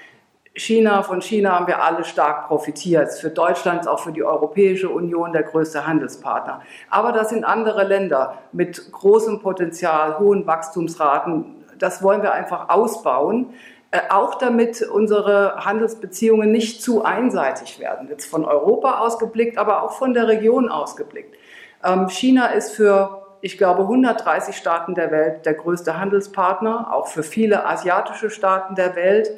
China, 0.54 1.02
von 1.02 1.22
China 1.22 1.54
haben 1.54 1.66
wir 1.68 1.82
alle 1.82 2.04
stark 2.04 2.48
profitiert. 2.48 3.12
Für 3.14 3.30
Deutschland, 3.30 3.86
auch 3.86 4.00
für 4.00 4.12
die 4.12 4.22
Europäische 4.24 4.90
Union 4.90 5.32
der 5.32 5.44
größte 5.44 5.86
Handelspartner. 5.86 6.60
Aber 6.90 7.12
das 7.12 7.30
sind 7.30 7.44
andere 7.44 7.84
Länder 7.84 8.38
mit 8.52 8.90
großem 8.92 9.40
Potenzial, 9.40 10.18
hohen 10.18 10.46
Wachstumsraten. 10.46 11.59
Das 11.82 12.02
wollen 12.02 12.22
wir 12.22 12.32
einfach 12.32 12.68
ausbauen. 12.68 13.54
Äh, 13.90 14.00
auch 14.10 14.36
damit 14.36 14.82
unsere 14.82 15.64
Handelsbeziehungen 15.64 16.52
nicht 16.52 16.82
zu 16.82 17.04
einseitig 17.04 17.80
werden. 17.80 18.08
Jetzt 18.08 18.26
von 18.26 18.44
Europa 18.44 19.00
ausgeblickt, 19.00 19.58
aber 19.58 19.82
auch 19.82 19.92
von 19.92 20.14
der 20.14 20.28
Region 20.28 20.68
ausgeblickt. 20.68 21.36
Ähm, 21.84 22.08
China 22.08 22.46
ist 22.46 22.72
für 22.72 23.20
ich 23.42 23.56
glaube, 23.56 23.82
130 23.82 24.56
Staaten 24.56 24.94
der 24.94 25.10
Welt 25.10 25.46
der 25.46 25.54
größte 25.54 25.98
Handelspartner, 25.98 26.92
auch 26.92 27.06
für 27.06 27.22
viele 27.22 27.66
asiatische 27.66 28.30
Staaten 28.30 28.74
der 28.74 28.96
Welt. 28.96 29.30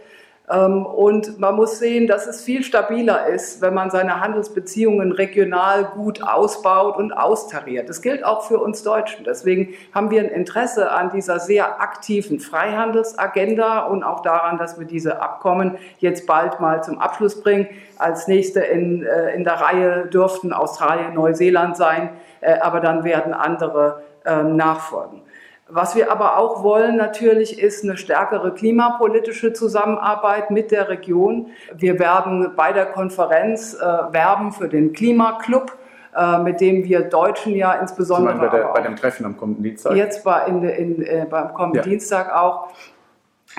Ähm, 0.50 0.84
und 0.84 1.38
man 1.38 1.54
muss 1.54 1.78
sehen, 1.78 2.06
dass 2.06 2.26
es 2.26 2.42
viel 2.42 2.64
stabiler 2.64 3.26
ist, 3.28 3.62
wenn 3.62 3.74
man 3.74 3.90
seine 3.90 4.20
Handelsbeziehungen 4.20 5.12
regional 5.12 5.84
gut 5.84 6.22
ausbaut 6.22 6.96
und 6.96 7.12
austariert. 7.12 7.88
Das 7.88 8.02
gilt 8.02 8.24
auch 8.24 8.42
für 8.42 8.58
uns 8.58 8.82
Deutschen. 8.82 9.24
Deswegen 9.24 9.74
haben 9.94 10.10
wir 10.10 10.20
ein 10.20 10.28
Interesse 10.28 10.90
an 10.90 11.10
dieser 11.10 11.38
sehr 11.38 11.80
aktiven 11.80 12.40
Freihandelsagenda 12.40 13.80
und 13.80 14.02
auch 14.02 14.20
daran, 14.20 14.58
dass 14.58 14.78
wir 14.78 14.86
diese 14.86 15.22
Abkommen 15.22 15.78
jetzt 15.98 16.26
bald 16.26 16.58
mal 16.60 16.82
zum 16.82 16.98
Abschluss 16.98 17.40
bringen. 17.40 17.68
Als 17.98 18.26
nächste 18.26 18.60
in, 18.60 19.04
äh, 19.04 19.34
in 19.34 19.44
der 19.44 19.54
Reihe 19.54 20.06
dürften 20.06 20.52
Australien, 20.52 21.14
Neuseeland 21.14 21.76
sein, 21.76 22.10
äh, 22.40 22.58
aber 22.58 22.80
dann 22.80 23.04
werden 23.04 23.32
andere 23.32 24.02
ähm, 24.24 24.56
nachfolgen. 24.56 25.22
Was 25.68 25.96
wir 25.96 26.12
aber 26.12 26.38
auch 26.38 26.62
wollen 26.62 26.96
natürlich 26.96 27.58
ist 27.58 27.84
eine 27.84 27.96
stärkere 27.96 28.52
klimapolitische 28.52 29.52
Zusammenarbeit 29.52 30.50
mit 30.50 30.70
der 30.70 30.88
Region. 30.88 31.48
Wir 31.74 31.98
werden 31.98 32.52
bei 32.56 32.72
der 32.72 32.86
Konferenz 32.86 33.74
äh, 33.74 33.80
werben 33.80 34.52
für 34.52 34.68
den 34.68 34.92
Klimaclub 34.92 35.72
äh, 36.14 36.38
mit 36.38 36.60
dem 36.60 36.84
wir 36.84 37.08
Deutschen 37.08 37.54
ja 37.54 37.72
insbesondere. 37.72 38.36
Bei, 38.36 38.48
der, 38.48 38.64
bei, 38.64 38.82
dem 38.82 38.96
Treffen 38.96 39.24
am 39.24 39.34
kommenden 39.34 39.62
Dienstag? 39.62 39.96
Jetzt 39.96 40.22
bei, 40.24 40.44
in, 40.44 40.62
in, 40.62 41.02
äh, 41.02 41.26
beim 41.28 41.54
kommenden 41.54 41.82
ja. 41.82 41.82
Dienstag 41.82 42.34
auch. 42.34 42.68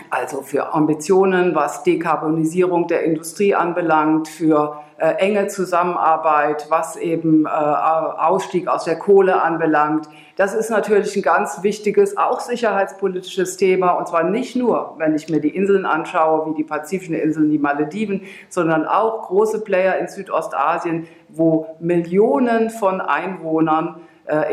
Also 0.10 0.42
für 0.42 0.74
Ambitionen, 0.74 1.54
was 1.54 1.84
Dekarbonisierung 1.84 2.88
der 2.88 3.04
Industrie 3.04 3.54
anbelangt, 3.54 4.28
für 4.28 4.80
äh, 4.98 5.16
enge 5.16 5.48
Zusammenarbeit, 5.48 6.68
was 6.70 6.96
eben 6.96 7.46
äh, 7.46 7.50
Ausstieg 7.50 8.68
aus 8.68 8.86
der 8.86 8.98
Kohle 8.98 9.42
anbelangt. 9.42 10.08
Das 10.36 10.56
ist 10.56 10.72
natürlich 10.72 11.16
ein 11.16 11.22
ganz 11.22 11.62
wichtiges, 11.62 12.18
auch 12.18 12.40
sicherheitspolitisches 12.40 13.58
Thema. 13.58 13.92
Und 13.92 14.08
zwar 14.08 14.24
nicht 14.24 14.56
nur, 14.56 14.96
wenn 14.98 15.14
ich 15.14 15.30
mir 15.30 15.40
die 15.40 15.56
Inseln 15.56 15.86
anschaue, 15.86 16.50
wie 16.50 16.56
die 16.56 16.64
pazifischen 16.64 17.16
Inseln, 17.16 17.52
die 17.52 17.60
Malediven, 17.60 18.22
sondern 18.50 18.88
auch 18.88 19.28
große 19.28 19.62
Player 19.64 19.98
in 20.00 20.08
Südostasien, 20.08 21.08
wo 21.30 21.76
Millionen 21.80 22.72
von 22.72 23.00
Einwohnern 23.00 24.02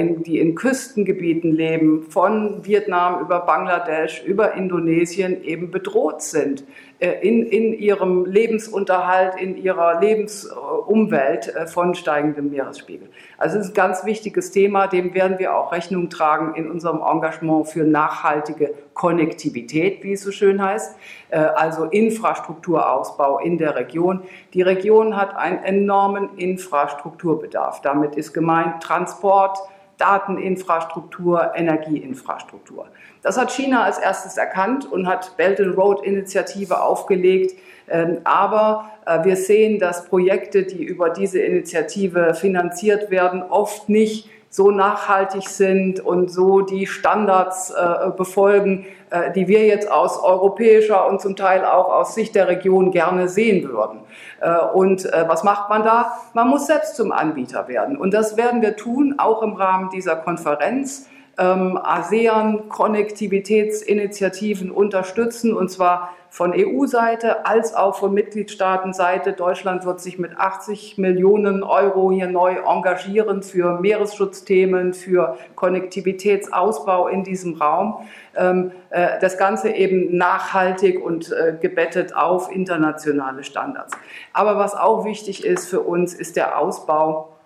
in, 0.00 0.22
die 0.22 0.38
in 0.38 0.54
Küstengebieten 0.54 1.52
leben, 1.52 2.02
von 2.02 2.64
Vietnam 2.64 3.20
über 3.20 3.40
Bangladesch, 3.40 4.24
über 4.24 4.54
Indonesien 4.54 5.44
eben 5.44 5.70
bedroht 5.70 6.22
sind. 6.22 6.60
äh, 6.60 6.89
in, 7.06 7.46
in 7.46 7.72
ihrem 7.72 8.26
Lebensunterhalt, 8.26 9.40
in 9.40 9.56
ihrer 9.56 10.00
Lebensumwelt 10.00 11.48
äh, 11.48 11.66
von 11.66 11.94
steigendem 11.94 12.50
Meeresspiegel. 12.50 13.08
Also 13.38 13.58
es 13.58 13.66
ist 13.66 13.70
ein 13.70 13.74
ganz 13.74 14.04
wichtiges 14.04 14.50
Thema, 14.50 14.86
dem 14.86 15.14
werden 15.14 15.38
wir 15.38 15.56
auch 15.56 15.72
Rechnung 15.72 16.10
tragen 16.10 16.54
in 16.54 16.70
unserem 16.70 17.00
Engagement 17.00 17.68
für 17.68 17.84
nachhaltige 17.84 18.74
Konnektivität, 18.92 20.04
wie 20.04 20.12
es 20.12 20.22
so 20.22 20.30
schön 20.30 20.62
heißt, 20.62 20.94
also 21.30 21.84
Infrastrukturausbau 21.84 23.38
in 23.38 23.56
der 23.56 23.76
Region. 23.76 24.24
Die 24.52 24.60
Region 24.60 25.16
hat 25.16 25.34
einen 25.36 25.64
enormen 25.64 26.36
Infrastrukturbedarf. 26.36 27.80
Damit 27.80 28.16
ist 28.16 28.34
gemeint 28.34 28.82
Transport, 28.82 29.58
Dateninfrastruktur, 29.96 31.52
Energieinfrastruktur. 31.54 32.88
Das 33.22 33.38
hat 33.38 33.50
China 33.50 33.84
als 33.84 33.98
erstes 33.98 34.36
erkannt 34.36 34.90
und 34.90 35.06
hat 35.06 35.36
Belt 35.36 35.60
and 35.60 35.76
Road 35.76 36.02
Initiative 36.04 36.82
aufgelegt. 36.82 37.58
Ähm, 37.88 38.18
aber 38.24 38.90
äh, 39.04 39.24
wir 39.24 39.36
sehen, 39.36 39.78
dass 39.78 40.06
Projekte, 40.06 40.62
die 40.62 40.82
über 40.84 41.10
diese 41.10 41.40
Initiative 41.40 42.34
finanziert 42.34 43.10
werden, 43.10 43.42
oft 43.42 43.88
nicht 43.88 44.30
so 44.52 44.72
nachhaltig 44.72 45.48
sind 45.48 46.00
und 46.00 46.30
so 46.30 46.60
die 46.60 46.86
Standards 46.86 47.70
äh, 47.70 48.10
befolgen, 48.16 48.84
äh, 49.10 49.30
die 49.32 49.46
wir 49.46 49.64
jetzt 49.64 49.90
aus 49.90 50.22
europäischer 50.22 51.08
und 51.08 51.20
zum 51.20 51.36
Teil 51.36 51.64
auch 51.64 51.88
aus 51.88 52.16
Sicht 52.16 52.34
der 52.34 52.48
Region 52.48 52.90
gerne 52.90 53.28
sehen 53.28 53.68
würden. 53.68 54.00
Äh, 54.40 54.58
und 54.74 55.04
äh, 55.06 55.24
was 55.28 55.44
macht 55.44 55.68
man 55.68 55.84
da? 55.84 56.12
Man 56.34 56.48
muss 56.48 56.66
selbst 56.66 56.96
zum 56.96 57.12
Anbieter 57.12 57.68
werden. 57.68 57.96
Und 57.96 58.12
das 58.12 58.36
werden 58.36 58.60
wir 58.60 58.76
tun, 58.76 59.14
auch 59.18 59.42
im 59.42 59.52
Rahmen 59.52 59.88
dieser 59.90 60.16
Konferenz. 60.16 61.08
Ähm, 61.40 61.76
ASEAN-Konnektivitätsinitiativen 61.82 64.70
unterstützen, 64.70 65.52
und 65.54 65.70
zwar 65.70 66.14
von 66.28 66.52
EU-Seite 66.54 67.44
als 67.44 67.74
auch 67.74 67.96
von 67.96 68.14
Mitgliedstaatenseite. 68.14 69.32
Deutschland 69.32 69.84
wird 69.84 70.00
sich 70.00 70.16
mit 70.18 70.38
80 70.38 70.96
Millionen 70.96 71.64
Euro 71.64 72.12
hier 72.12 72.28
neu 72.28 72.58
engagieren 72.58 73.42
für 73.42 73.80
Meeresschutzthemen, 73.80 74.94
für 74.94 75.36
Konnektivitätsausbau 75.56 77.08
in 77.08 77.24
diesem 77.24 77.54
Raum. 77.54 78.06
Ähm, 78.36 78.70
äh, 78.90 79.18
das 79.20 79.38
Ganze 79.38 79.70
eben 79.70 80.16
nachhaltig 80.16 81.04
und 81.04 81.32
äh, 81.32 81.56
gebettet 81.60 82.14
auf 82.14 82.54
internationale 82.54 83.42
Standards. 83.42 83.96
Aber 84.32 84.56
was 84.56 84.76
auch 84.76 85.04
wichtig 85.04 85.44
ist 85.44 85.68
für 85.68 85.80
uns, 85.80 86.14
ist 86.14 86.36
der 86.36 86.56
Ausbau 86.58 87.39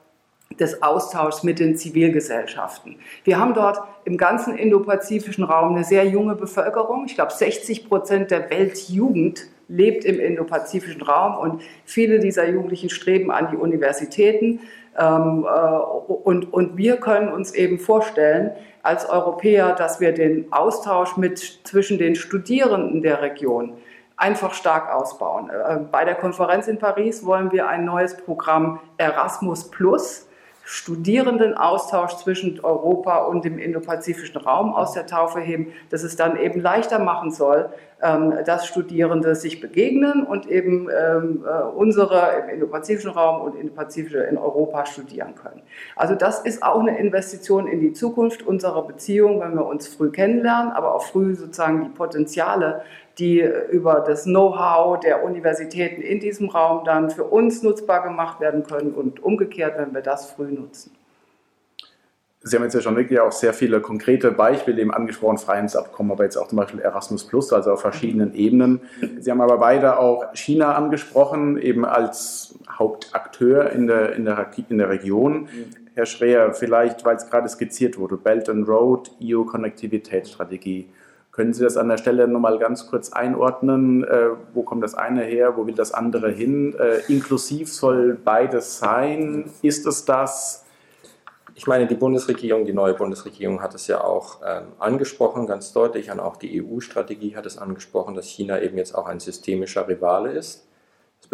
des 0.59 0.83
Austauschs 0.83 1.43
mit 1.43 1.59
den 1.59 1.77
Zivilgesellschaften. 1.77 2.97
Wir 3.25 3.39
haben 3.39 3.55
dort 3.55 3.79
im 4.05 4.17
ganzen 4.17 4.57
indopazifischen 4.57 5.45
Raum 5.45 5.75
eine 5.75 5.85
sehr 5.85 6.07
junge 6.07 6.35
Bevölkerung. 6.35 7.07
Ich 7.07 7.15
glaube, 7.15 7.33
60 7.33 7.89
Prozent 7.89 8.31
der 8.31 8.51
Weltjugend 8.51 9.49
lebt 9.69 10.05
im 10.05 10.21
indopazifischen 10.21 11.03
Raum 11.03 11.39
und 11.39 11.63
viele 11.85 12.21
dieser 12.21 12.49
Jugendlichen 12.49 12.91
streben 12.91 13.31
an 13.31 13.49
die 13.51 13.57
Universitäten. 13.57 14.61
Ähm, 14.99 15.47
äh, 15.49 15.59
und, 16.07 16.77
wir 16.77 16.97
können 16.99 17.29
uns 17.29 17.53
eben 17.53 17.79
vorstellen, 17.79 18.53
als 18.83 19.09
Europäer, 19.09 19.73
dass 19.73 20.01
wir 20.01 20.13
den 20.13 20.53
Austausch 20.53 21.17
mit, 21.17 21.39
zwischen 21.65 21.99
den 21.99 22.15
Studierenden 22.15 23.03
der 23.03 23.23
Region 23.23 23.73
einfach 24.17 24.55
stark 24.55 24.95
ausbauen. 24.95 25.51
Äh, 25.51 25.79
bei 25.91 26.05
der 26.05 26.15
Konferenz 26.15 26.69
in 26.69 26.79
Paris 26.79 27.25
wollen 27.25 27.51
wir 27.51 27.67
ein 27.67 27.85
neues 27.85 28.17
Programm 28.17 28.79
Erasmus 28.99 29.71
Plus 29.71 30.29
Studierendenaustausch 30.65 32.17
zwischen 32.17 32.61
Europa 32.61 33.19
und 33.19 33.45
dem 33.45 33.59
indopazifischen 33.59 34.41
Raum 34.41 34.75
aus 34.75 34.93
der 34.93 35.07
Taufe 35.07 35.41
heben, 35.41 35.73
dass 35.91 36.03
es 36.03 36.17
dann 36.17 36.39
eben 36.39 36.61
leichter 36.61 36.99
machen 36.99 37.31
soll, 37.31 37.69
ähm, 38.03 38.35
dass 38.47 38.67
Studierende 38.67 39.35
sich 39.35 39.61
begegnen 39.61 40.25
und 40.25 40.47
eben 40.47 40.89
ähm, 40.91 41.45
äh, 41.47 41.63
unsere 41.63 42.43
im 42.43 42.49
indopazifischen 42.55 43.11
Raum 43.11 43.43
und 43.43 43.57
indopazifische 43.57 44.19
in 44.19 44.39
Europa 44.39 44.87
studieren 44.87 45.35
können. 45.35 45.63
Also 45.97 46.15
das 46.15 46.41
ist 46.41 46.63
auch 46.63 46.81
eine 46.81 46.99
Investition 46.99 47.67
in 47.67 47.81
die 47.81 47.93
Zukunft 47.93 48.43
unserer 48.43 48.87
Beziehung, 48.87 49.41
wenn 49.41 49.55
wir 49.55 49.67
uns 49.67 49.87
früh 49.87 50.11
kennenlernen, 50.11 50.73
aber 50.73 50.95
auch 50.95 51.05
früh 51.05 51.35
sozusagen 51.35 51.85
die 51.85 51.91
Potenziale 51.91 52.83
die 53.19 53.41
über 53.71 54.01
das 54.07 54.25
Know-how 54.25 54.99
der 55.01 55.25
Universitäten 55.25 56.03
in 56.03 56.21
diesem 56.21 56.49
Raum 56.49 56.85
dann 56.85 57.11
für 57.11 57.25
uns 57.25 57.63
nutzbar 57.63 58.03
gemacht 58.03 58.41
werden 58.41 58.65
können 58.65 58.93
und 58.93 59.23
umgekehrt, 59.23 59.79
wenn 59.79 59.95
wir 59.95 60.03
das 60.03 60.31
früh 60.31 60.51
nutzen. 60.51 60.93
Sie 62.47 62.57
haben 62.57 62.65
jetzt 62.65 62.75
ja 62.75 62.83
schon 62.83 62.97
wirklich 62.97 63.19
auch 63.21 63.33
sehr 63.33 63.55
viele 63.55 63.81
konkrete 63.81 64.31
Beispiele 64.31 64.79
eben 64.83 64.93
angesprochen, 64.93 65.39
Freihandelsabkommen, 65.39 66.13
aber 66.13 66.25
jetzt 66.25 66.37
auch 66.37 66.47
zum 66.47 66.59
Beispiel 66.59 66.81
Erasmus 66.81 67.25
Plus, 67.25 67.51
also 67.55 67.73
auf 67.73 67.81
verschiedenen 67.81 68.35
Ebenen. 68.35 68.83
Sie 69.19 69.31
haben 69.31 69.41
aber 69.41 69.57
beide 69.57 69.99
auch 69.99 70.35
China 70.35 70.75
angesprochen, 70.75 71.57
eben 71.57 71.87
als 71.87 72.59
Hauptakteur 72.71 73.71
in 73.71 73.87
der, 73.87 74.13
in 74.15 74.27
der, 74.27 74.51
in 74.69 74.77
der 74.77 74.91
Region. 74.91 75.49
Herr 75.95 76.05
Schreer, 76.05 76.53
vielleicht, 76.53 77.07
weil 77.07 77.17
es 77.17 77.31
gerade 77.31 77.49
skizziert 77.49 77.97
wurde, 77.99 78.19
Belt 78.19 78.51
and 78.51 78.69
Road, 78.69 79.11
EU-Konnektivitätsstrategie. 79.23 80.91
Können 81.35 81.53
Sie 81.53 81.65
das 81.65 81.77
an 81.77 81.89
der 81.89 81.99
Stelle 81.99 82.29
nochmal 82.29 82.59
ganz 82.59 82.87
kurz 82.87 83.13
einordnen? 83.13 84.05
Äh, 84.05 84.31
wo 84.53 84.63
kommt 84.63 84.83
das 84.83 84.95
eine 84.95 85.23
her? 85.23 85.57
Wo 85.57 85.67
will 85.67 85.75
das 85.75 85.93
andere 85.93 86.31
hin? 86.31 86.75
Äh, 86.79 87.01
inklusiv 87.13 87.73
soll 87.73 88.15
beides 88.15 88.79
sein. 88.79 89.51
Ist 89.63 89.87
es 89.87 90.05
das? 90.05 90.65
ich 91.55 91.67
meine, 91.67 91.87
die 91.87 91.95
Bundesregierung, 91.95 92.65
die 92.65 92.73
neue 92.73 92.95
Bundesregierung 92.95 93.63
hat 93.63 93.75
es 93.75 93.87
ja 93.87 94.03
auch 94.03 94.41
ähm, 94.45 94.65
angesprochen, 94.79 95.47
ganz 95.47 95.73
deutlich, 95.73 96.11
und 96.11 96.19
auch 96.19 96.37
die 96.37 96.63
EU-Strategie 96.63 97.37
hat 97.37 97.47
es 97.47 97.59
angesprochen, 97.59 98.15
dass 98.15 98.27
China 98.27 98.61
eben 98.61 98.77
jetzt 98.77 98.95
auch 98.95 99.07
ein 99.07 99.21
systemischer 99.21 99.87
Rivale 99.87 100.33
ist. 100.33 100.67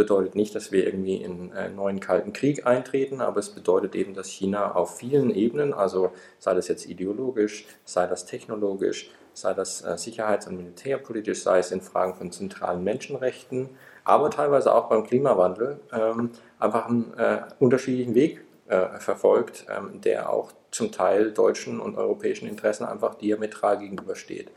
Bedeutet 0.01 0.35
nicht, 0.35 0.55
dass 0.55 0.73
wir 0.73 0.87
irgendwie 0.87 1.17
in 1.17 1.53
einen 1.53 1.77
neuen 1.77 2.01
Kalten 2.01 2.33
Krieg 2.33 2.67
eintreten, 2.67 3.21
aber 3.21 3.39
es 3.39 3.51
bedeutet 3.51 3.95
eben, 3.95 4.15
dass 4.15 4.29
China 4.29 4.75
auf 4.75 4.97
vielen 4.97 5.29
Ebenen, 5.29 5.75
also 5.75 6.13
sei 6.39 6.55
das 6.55 6.69
jetzt 6.69 6.87
ideologisch, 6.87 7.67
sei 7.85 8.07
das 8.07 8.25
technologisch, 8.25 9.11
sei 9.35 9.53
das 9.53 9.83
äh, 9.83 9.99
sicherheits- 9.99 10.47
und 10.47 10.57
militärpolitisch, 10.57 11.43
sei 11.43 11.59
es 11.59 11.71
in 11.71 11.83
Fragen 11.83 12.15
von 12.15 12.33
zentralen 12.33 12.83
Menschenrechten, 12.83 13.69
aber 14.05 14.31
teilweise 14.31 14.75
auch 14.75 14.89
beim 14.89 15.05
Klimawandel, 15.05 15.81
ähm, 15.93 16.31
einfach 16.59 16.89
einen 16.89 17.13
äh, 17.19 17.43
unterschiedlichen 17.59 18.15
Weg 18.15 18.41
äh, 18.69 18.99
verfolgt, 19.01 19.67
ähm, 19.69 20.01
der 20.01 20.33
auch 20.33 20.51
zum 20.71 20.93
Teil 20.93 21.33
deutschen 21.33 21.79
und 21.79 21.99
europäischen 21.99 22.49
Interessen 22.49 22.87
einfach 22.87 23.17
diametral 23.17 23.77
gegenübersteht. 23.77 24.51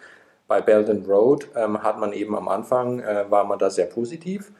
Bei 0.47 0.62
Belt 0.62 0.89
and 0.89 1.05
Road 1.05 1.50
ähm, 1.53 1.83
hat 1.83 2.00
man 2.00 2.13
eben 2.13 2.33
am 2.33 2.47
Anfang, 2.47 3.01
äh, 3.01 3.25
war 3.29 3.43
man 3.43 3.59
da 3.59 3.69
sehr 3.69 3.88
positiv. 3.88 4.53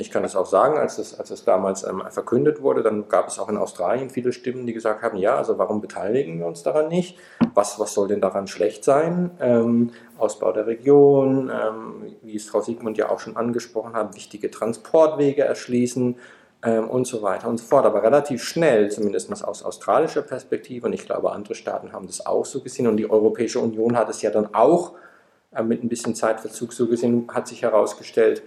Ich 0.00 0.10
kann 0.10 0.22
das 0.22 0.34
auch 0.34 0.46
sagen, 0.46 0.78
als 0.78 0.96
das, 0.96 1.18
als 1.18 1.28
das 1.28 1.44
damals 1.44 1.84
ähm, 1.84 2.02
verkündet 2.10 2.62
wurde, 2.62 2.82
dann 2.82 3.08
gab 3.08 3.28
es 3.28 3.38
auch 3.38 3.48
in 3.48 3.56
Australien 3.56 4.10
viele 4.10 4.32
Stimmen, 4.32 4.66
die 4.66 4.72
gesagt 4.72 5.02
haben, 5.02 5.18
ja, 5.18 5.36
also 5.36 5.58
warum 5.58 5.80
beteiligen 5.80 6.38
wir 6.38 6.46
uns 6.46 6.62
daran 6.62 6.88
nicht? 6.88 7.18
Was, 7.54 7.78
was 7.78 7.94
soll 7.94 8.08
denn 8.08 8.20
daran 8.20 8.46
schlecht 8.46 8.82
sein? 8.82 9.30
Ähm, 9.40 9.90
Ausbau 10.18 10.52
der 10.52 10.66
Region, 10.66 11.50
ähm, 11.50 12.16
wie 12.22 12.36
es 12.36 12.48
Frau 12.48 12.60
Siegmund 12.60 12.98
ja 12.98 13.10
auch 13.10 13.20
schon 13.20 13.36
angesprochen 13.36 13.92
hat, 13.92 14.14
wichtige 14.14 14.50
Transportwege 14.50 15.44
erschließen, 15.44 16.16
ähm, 16.62 16.90
und 16.90 17.06
so 17.06 17.22
weiter 17.22 17.48
und 17.48 17.58
so 17.58 17.64
fort. 17.64 17.86
Aber 17.86 18.02
relativ 18.02 18.42
schnell, 18.44 18.90
zumindest 18.90 19.44
aus 19.44 19.62
australischer 19.62 20.22
Perspektive, 20.22 20.86
und 20.86 20.92
ich 20.92 21.06
glaube, 21.06 21.32
andere 21.32 21.54
Staaten 21.54 21.92
haben 21.92 22.06
das 22.06 22.26
auch 22.26 22.44
so 22.44 22.60
gesehen, 22.60 22.86
und 22.86 22.96
die 22.96 23.10
Europäische 23.10 23.60
Union 23.60 23.96
hat 23.96 24.10
es 24.10 24.22
ja 24.22 24.30
dann 24.30 24.54
auch 24.54 24.92
äh, 25.54 25.62
mit 25.62 25.82
ein 25.82 25.88
bisschen 25.88 26.14
Zeitverzug 26.14 26.72
so 26.72 26.86
gesehen, 26.86 27.28
hat 27.32 27.48
sich 27.48 27.62
herausgestellt, 27.62 28.42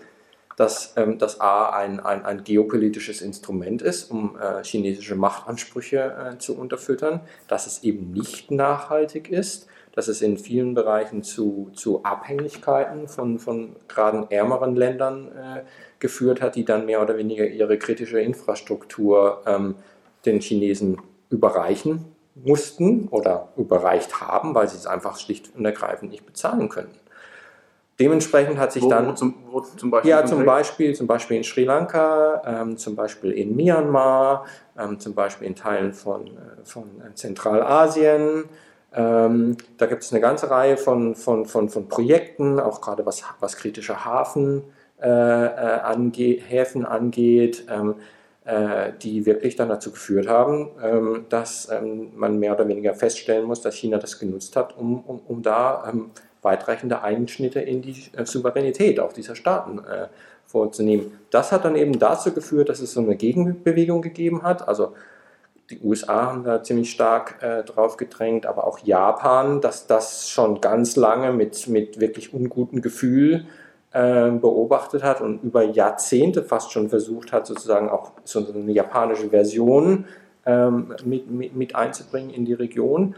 dass 0.56 0.94
ähm, 0.98 1.18
das 1.18 1.40
A 1.40 1.70
ein, 1.70 2.00
ein, 2.00 2.26
ein, 2.26 2.44
geopolitisches 2.44 3.22
Instrument 3.22 3.82
ist, 3.82 4.12
um 4.12 4.38
äh, 4.40 4.64
chinesische 4.64 5.16
Machtansprüche 5.16 6.34
äh, 6.34 6.38
zu 6.38 6.58
unterfüttern, 6.58 7.22
dass 7.48 7.68
es 7.68 7.84
eben 7.84 8.12
nicht 8.12 8.52
nachhaltig 8.52 9.30
ist, 9.30 9.68
dass 9.94 10.08
es 10.08 10.22
in 10.22 10.38
vielen 10.38 10.74
Bereichen 10.74 11.24
zu, 11.24 11.70
zu 11.74 12.04
Abhängigkeiten 12.04 13.08
von, 13.08 13.40
von 13.40 13.76
gerade 13.88 14.28
ärmeren 14.30 14.76
Ländern 14.76 15.28
äh, 15.28 15.64
geführt 16.00 16.42
hat, 16.42 16.56
die 16.56 16.66
dann 16.66 16.86
mehr 16.86 17.02
oder 17.02 17.18
weniger 17.18 17.46
ihre 17.46 17.78
kritische 17.78 18.20
Infrastruktur 18.20 19.44
ähm, 19.46 19.76
den 20.26 20.40
Chinesen 20.40 21.00
überreichen 21.30 22.06
mussten 22.36 23.08
oder 23.10 23.50
überreicht 23.58 24.22
haben, 24.22 24.56
weil 24.56 24.68
sie 24.68 24.78
es 24.78 24.88
einfach 24.88 25.20
schlicht 25.20 25.52
und 25.56 25.66
ergreifend 25.66 26.12
nicht 26.12 26.26
bezahlen 26.26 26.70
können. 26.70 26.90
Dementsprechend 28.00 28.58
hat 28.58 28.72
sich 28.72 28.84
wo, 28.84 28.90
dann 28.90 29.08
wo 29.08 29.12
zum, 29.12 29.36
wo 29.52 29.62
zum 29.62 29.92
Beispiel 29.92 30.10
ja 30.10 30.26
zum 30.26 30.46
Beispiel 30.46 30.96
zum 30.96 31.06
Beispiel 31.06 31.38
in 31.38 31.44
Sri 31.44 31.64
Lanka, 31.64 32.42
ähm, 32.46 32.78
zum 32.78 32.96
Beispiel 32.96 33.32
in 33.32 33.56
Myanmar, 33.56 34.46
ähm, 34.78 35.00
zum 35.00 35.14
Beispiel 35.14 35.48
in 35.48 35.56
Teilen 35.56 35.94
von, 35.94 36.28
äh, 36.28 36.30
von 36.64 36.86
Zentralasien. 37.14 38.46
Ähm, 38.96 39.58
da 39.78 39.86
gibt 39.86 40.04
es 40.04 40.12
eine 40.12 40.22
ganze 40.22 40.50
Reihe 40.50 40.78
von, 40.78 41.16
von, 41.16 41.46
von, 41.46 41.70
von 41.70 41.88
Projekten, 41.88 42.60
auch 42.60 42.82
gerade 42.82 43.06
was, 43.06 43.24
was 43.40 43.58
kritische 43.58 44.06
Hafen 44.06 44.64
äh, 45.02 45.08
äh, 45.08 45.80
ange 45.82 46.40
Häfen 46.48 46.86
angeht, 46.86 47.66
ähm, 47.70 47.96
äh, 48.46 48.94
die 49.02 49.26
wirklich 49.26 49.56
dann 49.56 49.70
dazu 49.70 49.92
geführt 49.92 50.28
haben, 50.28 50.70
ähm, 50.82 51.26
dass 51.30 51.70
ähm, 51.70 52.12
man 52.16 52.40
mehr 52.40 52.54
oder 52.54 52.68
weniger 52.68 52.94
feststellen 52.94 53.46
muss, 53.46 53.62
dass 53.62 53.76
China 53.76 53.98
das 53.98 54.20
genutzt 54.20 54.56
hat, 54.56 54.78
um, 54.78 55.02
um, 55.02 55.20
um 55.28 55.42
da 55.42 55.90
ähm, 55.90 56.12
weitreichende 56.44 57.02
Einschnitte 57.02 57.60
in 57.60 57.82
die 57.82 57.96
äh, 58.16 58.26
Souveränität 58.26 59.00
auch 59.00 59.14
dieser 59.14 59.36
Staaten 59.36 59.80
äh, 59.80 60.08
vorzunehmen. 60.46 61.12
Das 61.32 61.52
hat 61.52 61.66
dann 61.66 61.76
eben 61.76 61.98
dazu 61.98 62.32
geführt, 62.34 62.70
dass 62.70 62.80
es 62.80 62.94
so 62.94 63.02
eine 63.02 63.16
Gegenbewegung 63.16 64.02
gegeben 64.02 64.44
hat. 64.44 64.68
Also 64.68 64.94
die 65.70 65.80
USA 65.82 66.28
haben 66.28 66.44
da 66.44 66.62
ziemlich 66.62 66.92
stark 66.92 67.42
äh, 67.42 67.64
drauf 67.64 67.98
gedrängt, 67.98 68.46
aber 68.46 68.68
auch 68.68 68.80
Japan, 68.80 69.62
dass 69.62 69.88
das 69.88 70.30
schon 70.30 70.62
ganz 70.62 70.96
lange 70.96 71.32
mit, 71.32 71.68
mit 71.68 72.00
wirklich 72.00 72.34
ungutem 72.34 72.82
Gefühl 72.82 73.46
beobachtet 73.96 75.04
hat 75.04 75.22
und 75.22 75.44
über 75.44 75.62
Jahrzehnte 75.62 76.42
fast 76.42 76.72
schon 76.72 76.90
versucht 76.90 77.32
hat, 77.32 77.46
sozusagen 77.46 77.90
auch 77.90 78.14
so 78.24 78.44
eine 78.44 78.72
japanische 78.72 79.30
Version 79.30 80.06
ähm, 80.46 80.94
mit, 81.06 81.30
mit, 81.32 81.56
mit, 81.56 81.76
einzubringen 81.76 82.30
in 82.30 82.46
die 82.46 82.54
Region. 82.54 83.16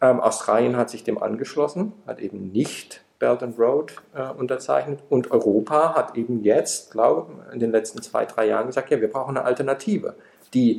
Ähm, 0.00 0.20
Australien 0.20 0.76
hat 0.76 0.90
sich 0.90 1.04
dem 1.04 1.22
angeschlossen, 1.22 1.92
hat 2.06 2.20
eben 2.20 2.52
nicht 2.52 3.02
Belt 3.18 3.42
and 3.42 3.58
Road 3.58 3.94
äh, 4.14 4.28
unterzeichnet 4.28 5.00
und 5.08 5.30
Europa 5.30 5.94
hat 5.94 6.16
eben 6.16 6.42
jetzt, 6.42 6.90
glaube 6.90 7.32
ich, 7.48 7.54
in 7.54 7.60
den 7.60 7.70
letzten 7.70 8.02
zwei, 8.02 8.26
drei 8.26 8.46
Jahren 8.46 8.66
gesagt, 8.66 8.90
ja, 8.90 9.00
wir 9.00 9.10
brauchen 9.10 9.36
eine 9.36 9.46
Alternative, 9.46 10.14
die 10.52 10.76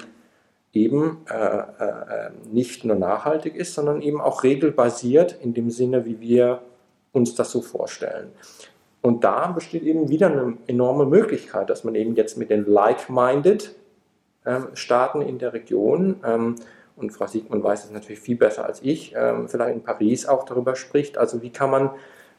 eben 0.73 1.25
äh, 1.30 1.58
äh, 1.58 2.30
nicht 2.51 2.86
nur 2.86 2.95
nachhaltig 2.95 3.56
ist, 3.56 3.73
sondern 3.73 4.01
eben 4.01 4.21
auch 4.21 4.43
regelbasiert 4.43 5.38
in 5.41 5.53
dem 5.53 5.71
Sinne, 5.71 6.06
wie 6.06 6.19
wir 6.19 6.62
uns 7.12 7.34
das 7.34 7.51
so 7.51 7.62
vorstellen. 7.62 8.32
Und 9.01 9.23
da 9.23 9.47
besteht 9.47 9.84
eben 9.84 10.10
wieder 10.10 10.27
eine 10.27 10.58
enorme 10.67 11.06
Möglichkeit, 11.06 11.69
dass 11.69 11.84
man 11.84 11.95
eben 11.95 12.15
jetzt 12.15 12.38
mit 12.38 12.49
den 12.49 12.65
like-minded 12.65 13.73
ähm, 14.45 14.67
Staaten 14.73 15.21
in 15.21 15.39
der 15.39 15.53
Region, 15.53 16.19
ähm, 16.25 16.56
und 16.98 17.12
Frau 17.12 17.28
Siegmann 17.28 17.64
weiß 17.64 17.86
es 17.86 17.92
natürlich 17.92 18.20
viel 18.20 18.36
besser 18.36 18.66
als 18.66 18.82
ich, 18.82 19.14
ähm, 19.16 19.48
vielleicht 19.48 19.76
in 19.76 19.84
Paris 19.84 20.26
auch 20.26 20.44
darüber 20.44 20.76
spricht, 20.76 21.18
also 21.18 21.42
wie 21.42 21.52
kann 21.52 21.70
man 21.70 21.92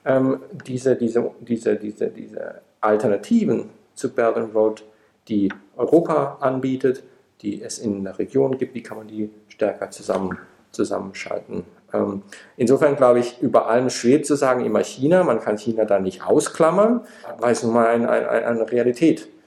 ähm, 0.04 0.40
diese, 0.66 0.96
diese, 0.96 1.30
diese, 1.40 1.76
diese, 1.76 2.08
diese 2.08 2.60
Alternativen 2.80 3.70
zu 3.94 4.12
Belt 4.12 4.36
and 4.36 4.54
Road, 4.54 4.84
die 5.28 5.52
Europa 5.76 6.38
anbietet, 6.40 7.02
die 7.42 7.62
es 7.62 7.78
in 7.78 8.04
der 8.04 8.18
Region 8.18 8.58
gibt, 8.58 8.74
wie 8.74 8.82
kann 8.82 8.98
man 8.98 9.08
die 9.08 9.30
stärker 9.48 9.90
zusammen, 9.90 10.38
zusammenschalten. 10.72 11.64
Ähm, 11.92 12.22
insofern 12.56 12.96
glaube 12.96 13.20
ich, 13.20 13.40
über 13.40 13.68
allem 13.68 13.90
schwebt 13.90 14.26
zu 14.26 14.34
sagen 14.34 14.64
immer 14.64 14.82
China. 14.82 15.24
Man 15.24 15.40
kann 15.40 15.56
China 15.56 15.84
da 15.84 15.98
nicht 15.98 16.24
ausklammern, 16.24 17.02
weil 17.38 17.52
es 17.52 17.62
nun 17.62 17.72
mal 17.72 17.86
ein, 17.86 18.06
ein, 18.06 18.26
eine 18.26 18.70
Realität 18.70 19.22
äh, 19.22 19.37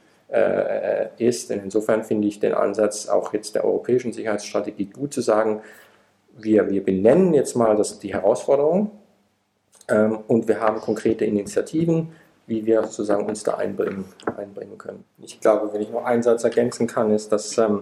ist. 1.17 1.49
Denn 1.49 1.61
insofern 1.63 2.03
finde 2.03 2.27
ich 2.27 2.39
den 2.39 2.53
Ansatz 2.53 3.09
auch 3.09 3.33
jetzt 3.33 3.55
der 3.55 3.65
europäischen 3.65 4.13
Sicherheitsstrategie 4.13 4.85
gut 4.85 5.13
zu 5.13 5.19
sagen, 5.19 5.61
wir, 6.37 6.69
wir 6.69 6.83
benennen 6.83 7.33
jetzt 7.33 7.55
mal 7.55 7.75
das, 7.75 7.99
die 7.99 8.13
Herausforderung 8.13 8.91
ähm, 9.89 10.19
und 10.27 10.47
wir 10.47 10.59
haben 10.59 10.79
konkrete 10.79 11.25
Initiativen, 11.25 12.09
wie 12.47 12.65
wir 12.65 12.83
sozusagen 12.83 13.25
uns 13.25 13.43
da 13.43 13.55
einbringen, 13.55 14.05
einbringen 14.37 14.77
können. 14.77 15.03
Ich 15.21 15.39
glaube, 15.39 15.73
wenn 15.73 15.81
ich 15.81 15.89
noch 15.89 16.05
einen 16.05 16.23
Satz 16.23 16.43
ergänzen 16.43 16.87
kann, 16.87 17.11
ist, 17.11 17.31
dass 17.31 17.57
ähm, 17.57 17.81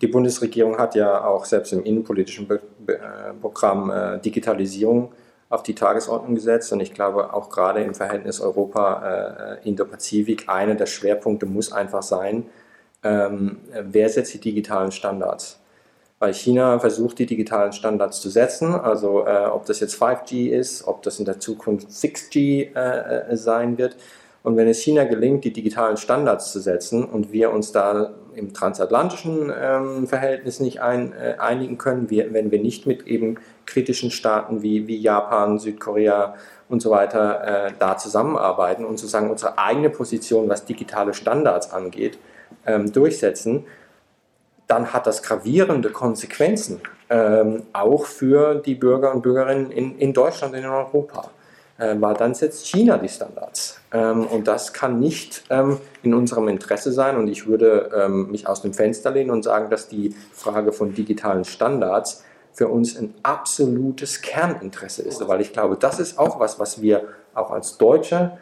die 0.00 0.06
Bundesregierung 0.06 0.78
hat 0.78 0.94
ja 0.94 1.24
auch 1.24 1.44
selbst 1.44 1.72
im 1.72 1.84
innenpolitischen 1.84 2.46
Be 2.46 2.60
Be 2.84 2.98
äh, 2.98 3.32
Programm 3.40 3.90
äh, 3.90 4.18
Digitalisierung 4.18 5.12
auf 5.54 5.62
die 5.62 5.74
Tagesordnung 5.74 6.34
gesetzt 6.34 6.72
und 6.72 6.80
ich 6.80 6.92
glaube 6.92 7.32
auch 7.32 7.48
gerade 7.48 7.82
im 7.82 7.94
Verhältnis 7.94 8.40
Europa-Indo-Pazifik 8.40 10.48
äh, 10.48 10.50
einer 10.50 10.74
der 10.74 10.86
Schwerpunkte 10.86 11.46
muss 11.46 11.72
einfach 11.72 12.02
sein, 12.02 12.46
ähm, 13.04 13.58
wer 13.72 14.08
setzt 14.08 14.34
die 14.34 14.40
digitalen 14.40 14.90
Standards? 14.90 15.60
Weil 16.18 16.34
China 16.34 16.78
versucht, 16.78 17.18
die 17.18 17.26
digitalen 17.26 17.72
Standards 17.72 18.20
zu 18.20 18.30
setzen, 18.30 18.74
also 18.74 19.26
äh, 19.26 19.46
ob 19.46 19.66
das 19.66 19.80
jetzt 19.80 20.00
5G 20.00 20.48
ist, 20.48 20.88
ob 20.88 21.02
das 21.02 21.18
in 21.18 21.24
der 21.24 21.38
Zukunft 21.38 21.88
6G 21.88 22.74
äh, 22.74 23.36
sein 23.36 23.78
wird. 23.78 23.96
Und 24.42 24.56
wenn 24.56 24.68
es 24.68 24.80
China 24.80 25.04
gelingt, 25.04 25.44
die 25.44 25.52
digitalen 25.52 25.96
Standards 25.96 26.52
zu 26.52 26.60
setzen 26.60 27.04
und 27.04 27.32
wir 27.32 27.50
uns 27.50 27.72
da 27.72 28.14
im 28.36 28.52
transatlantischen 28.52 29.52
ähm, 29.56 30.06
Verhältnis 30.06 30.60
nicht 30.60 30.80
ein, 30.80 31.12
äh, 31.12 31.36
einigen 31.38 31.78
können, 31.78 32.10
wir, 32.10 32.32
wenn 32.32 32.50
wir 32.50 32.60
nicht 32.60 32.86
mit 32.86 33.06
eben 33.06 33.36
kritischen 33.66 34.10
Staaten 34.10 34.62
wie, 34.62 34.86
wie 34.86 34.96
Japan, 34.96 35.58
Südkorea 35.58 36.34
und 36.68 36.80
so 36.80 36.90
weiter 36.90 37.66
äh, 37.66 37.72
da 37.78 37.96
zusammenarbeiten 37.96 38.84
und 38.84 38.98
sozusagen 38.98 39.30
unsere 39.30 39.58
eigene 39.58 39.90
Position, 39.90 40.48
was 40.48 40.64
digitale 40.64 41.14
Standards 41.14 41.72
angeht, 41.72 42.18
ähm, 42.66 42.92
durchsetzen, 42.92 43.64
dann 44.66 44.92
hat 44.92 45.06
das 45.06 45.22
gravierende 45.22 45.90
Konsequenzen 45.90 46.80
ähm, 47.10 47.62
auch 47.72 48.06
für 48.06 48.56
die 48.56 48.74
Bürger 48.74 49.14
und 49.14 49.22
Bürgerinnen 49.22 49.70
in, 49.70 49.98
in 49.98 50.12
Deutschland 50.12 50.54
und 50.54 50.60
in 50.60 50.66
Europa. 50.66 51.30
Äh, 51.76 51.96
weil 51.98 52.14
dann 52.14 52.34
setzt 52.34 52.66
China 52.66 52.98
die 52.98 53.08
Standards. 53.08 53.80
Ähm, 53.92 54.26
und 54.26 54.46
das 54.46 54.72
kann 54.72 55.00
nicht 55.00 55.44
ähm, 55.50 55.78
in 56.02 56.14
unserem 56.14 56.46
Interesse 56.48 56.92
sein. 56.92 57.16
Und 57.16 57.26
ich 57.26 57.46
würde 57.46 57.90
ähm, 57.96 58.30
mich 58.30 58.46
aus 58.46 58.62
dem 58.62 58.72
Fenster 58.72 59.10
lehnen 59.10 59.30
und 59.30 59.42
sagen, 59.42 59.70
dass 59.70 59.88
die 59.88 60.14
Frage 60.32 60.72
von 60.72 60.94
digitalen 60.94 61.44
Standards 61.44 62.22
für 62.52 62.68
uns 62.68 62.96
ein 62.96 63.14
absolutes 63.24 64.22
Kerninteresse 64.22 65.02
ist. 65.02 65.26
Weil 65.26 65.40
ich 65.40 65.52
glaube, 65.52 65.76
das 65.76 65.98
ist 65.98 66.18
auch 66.18 66.38
was, 66.38 66.60
was 66.60 66.80
wir 66.80 67.08
auch 67.34 67.50
als 67.50 67.76
Deutsche 67.76 68.38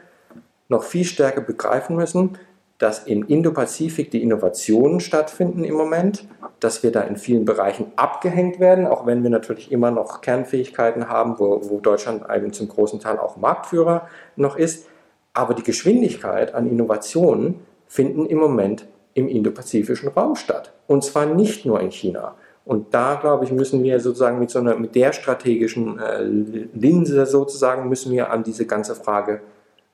noch 0.68 0.82
viel 0.82 1.04
stärker 1.04 1.40
begreifen 1.40 1.96
müssen. 1.96 2.38
Dass 2.78 3.06
im 3.06 3.26
Indo-Pazifik 3.26 4.10
die 4.10 4.22
Innovationen 4.22 5.00
stattfinden 5.00 5.64
im 5.64 5.74
Moment, 5.74 6.26
dass 6.58 6.82
wir 6.82 6.90
da 6.90 7.02
in 7.02 7.16
vielen 7.16 7.44
Bereichen 7.44 7.92
abgehängt 7.96 8.58
werden, 8.58 8.86
auch 8.86 9.06
wenn 9.06 9.22
wir 9.22 9.30
natürlich 9.30 9.70
immer 9.70 9.90
noch 9.90 10.20
Kernfähigkeiten 10.20 11.08
haben, 11.08 11.38
wo, 11.38 11.60
wo 11.68 11.80
Deutschland 11.80 12.24
eben 12.34 12.52
zum 12.52 12.68
großen 12.68 13.00
Teil 13.00 13.18
auch 13.18 13.36
Marktführer 13.36 14.08
noch 14.36 14.56
ist. 14.56 14.88
Aber 15.32 15.54
die 15.54 15.62
Geschwindigkeit 15.62 16.54
an 16.54 16.68
Innovationen 16.68 17.60
finden 17.86 18.26
im 18.26 18.38
Moment 18.38 18.86
im 19.14 19.28
indopazifischen 19.28 20.08
Raum 20.08 20.36
statt. 20.36 20.72
Und 20.86 21.04
zwar 21.04 21.26
nicht 21.26 21.66
nur 21.66 21.80
in 21.80 21.90
China. 21.90 22.34
Und 22.64 22.94
da, 22.94 23.16
glaube 23.16 23.44
ich, 23.44 23.52
müssen 23.52 23.82
wir 23.82 23.98
sozusagen 24.00 24.38
mit 24.38 24.50
so 24.50 24.60
einer, 24.60 24.76
mit 24.76 24.94
der 24.94 25.12
strategischen 25.12 25.98
äh, 25.98 26.22
Linse 26.22 27.26
sozusagen, 27.26 27.88
müssen 27.88 28.12
wir 28.12 28.30
an 28.30 28.44
diese 28.44 28.66
ganze 28.66 28.94
Frage, 28.94 29.40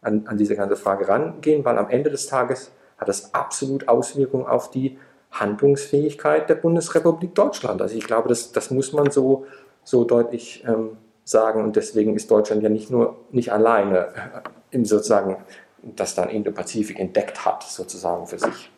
an, 0.00 0.26
an 0.26 0.37
diese 0.37 0.56
ganze 0.56 0.76
Frage 0.76 1.08
rangehen, 1.08 1.64
weil 1.64 1.78
am 1.78 1.90
Ende 1.90 2.11
des 2.11 2.26
Tages 2.26 2.72
hat 2.98 3.08
das 3.08 3.34
absolut 3.34 3.88
Auswirkungen 3.88 4.46
auf 4.46 4.70
die 4.70 4.98
Handlungsfähigkeit 5.30 6.48
der 6.48 6.54
Bundesrepublik 6.54 7.34
Deutschland. 7.34 7.82
Also 7.82 7.96
ich 7.96 8.04
glaube, 8.04 8.28
das, 8.28 8.52
das 8.52 8.70
muss 8.70 8.92
man 8.92 9.11
so, 9.11 9.46
so 9.84 10.04
deutlich 10.04 10.64
ähm, 10.66 10.96
sagen. 11.24 11.62
Und 11.62 11.76
deswegen 11.76 12.16
ist 12.16 12.30
Deutschland 12.30 12.62
ja 12.62 12.68
nicht 12.68 12.90
nur 12.90 13.16
nicht 13.30 13.52
alleine 13.52 14.08
äh, 14.08 14.40
im 14.70 14.84
sozusagen, 14.84 15.37
das 15.82 16.14
dann 16.14 16.28
Indo-Pazifik 16.28 16.98
entdeckt 16.98 17.44
hat, 17.44 17.62
sozusagen 17.62 18.26
für 18.26 18.38
sich. 18.38 18.70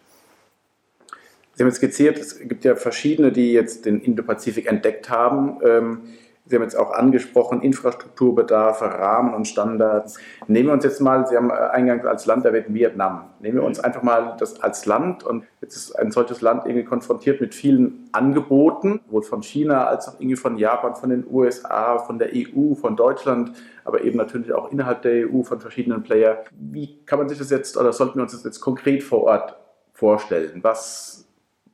Sie 1.54 1.62
haben 1.62 1.68
jetzt 1.68 1.76
skizziert, 1.76 2.18
es 2.18 2.38
gibt 2.38 2.64
ja 2.64 2.74
verschiedene, 2.74 3.33
die 3.33 3.52
jetzt 3.52 3.87
den 3.87 4.00
Indo-Pazifik 4.00 4.66
entdeckt 4.66 5.09
haben. 5.09 5.59
Ähm, 5.64 6.00
Sie 6.50 6.56
haben 6.56 6.64
jetzt 6.64 6.76
auch 6.76 6.90
angesprochen, 6.90 7.62
Infrastrukturbedarfe, 7.62 8.84
Rahmen 8.84 9.34
und 9.34 9.46
Standards. 9.46 10.18
Nehmen 10.48 10.70
wir 10.70 10.72
uns 10.72 10.82
jetzt 10.82 11.00
mal, 11.00 11.24
Sie 11.28 11.36
haben 11.36 11.52
eingangs 11.52 12.04
als 12.04 12.26
Land 12.26 12.44
erwähnt 12.44 12.66
Vietnam. 12.74 13.30
Nehmen 13.38 13.58
wir 13.58 13.62
uns 13.62 13.78
einfach 13.78 14.02
mal 14.02 14.34
das 14.36 14.60
als 14.60 14.84
Land 14.84 15.22
und 15.22 15.44
jetzt 15.60 15.76
ist 15.76 15.92
ein 15.96 16.10
solches 16.10 16.40
Land 16.40 16.64
irgendwie 16.66 16.84
konfrontiert 16.84 17.40
mit 17.40 17.54
vielen 17.54 18.08
Angeboten, 18.10 19.00
sowohl 19.06 19.22
von 19.22 19.42
China 19.44 19.86
als 19.86 20.08
auch 20.08 20.14
irgendwie 20.14 20.34
von 20.34 20.58
Japan, 20.58 20.96
von 20.96 21.10
den 21.10 21.24
USA, 21.30 21.98
von 21.98 22.18
der 22.18 22.30
EU, 22.34 22.74
von 22.74 22.96
Deutschland, 22.96 23.52
aber 23.84 24.02
eben 24.02 24.16
natürlich 24.16 24.52
auch 24.52 24.72
innerhalb 24.72 25.02
der 25.02 25.32
EU 25.32 25.44
von 25.44 25.60
verschiedenen 25.60 26.02
Playern. 26.02 26.38
Wie 26.58 26.98
kann 27.06 27.20
man 27.20 27.28
sich 27.28 27.38
das 27.38 27.50
jetzt 27.50 27.76
oder 27.76 27.92
sollten 27.92 28.16
wir 28.16 28.22
uns 28.22 28.32
das 28.32 28.42
jetzt 28.42 28.60
konkret 28.60 29.04
vor 29.04 29.22
Ort 29.22 29.54
vorstellen? 29.92 30.58
Was, 30.62 31.28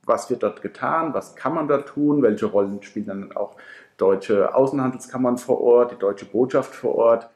was 0.04 0.28
wird 0.28 0.42
dort 0.42 0.60
getan? 0.60 1.14
Was 1.14 1.34
kann 1.34 1.54
man 1.54 1.66
dort 1.66 1.88
tun? 1.88 2.20
Welche 2.20 2.44
Rollen 2.44 2.82
spielen 2.82 3.06
dann 3.06 3.32
auch 3.34 3.56
deutsche 3.96 4.54
Außenhandelskammern 4.54 5.38
vor 5.38 5.61
Ort, 5.61 5.92
die 5.92 5.98
deutsche 5.98 6.26
Botschaft 6.26 6.74
vor 6.74 6.94
Ort? 6.94 7.30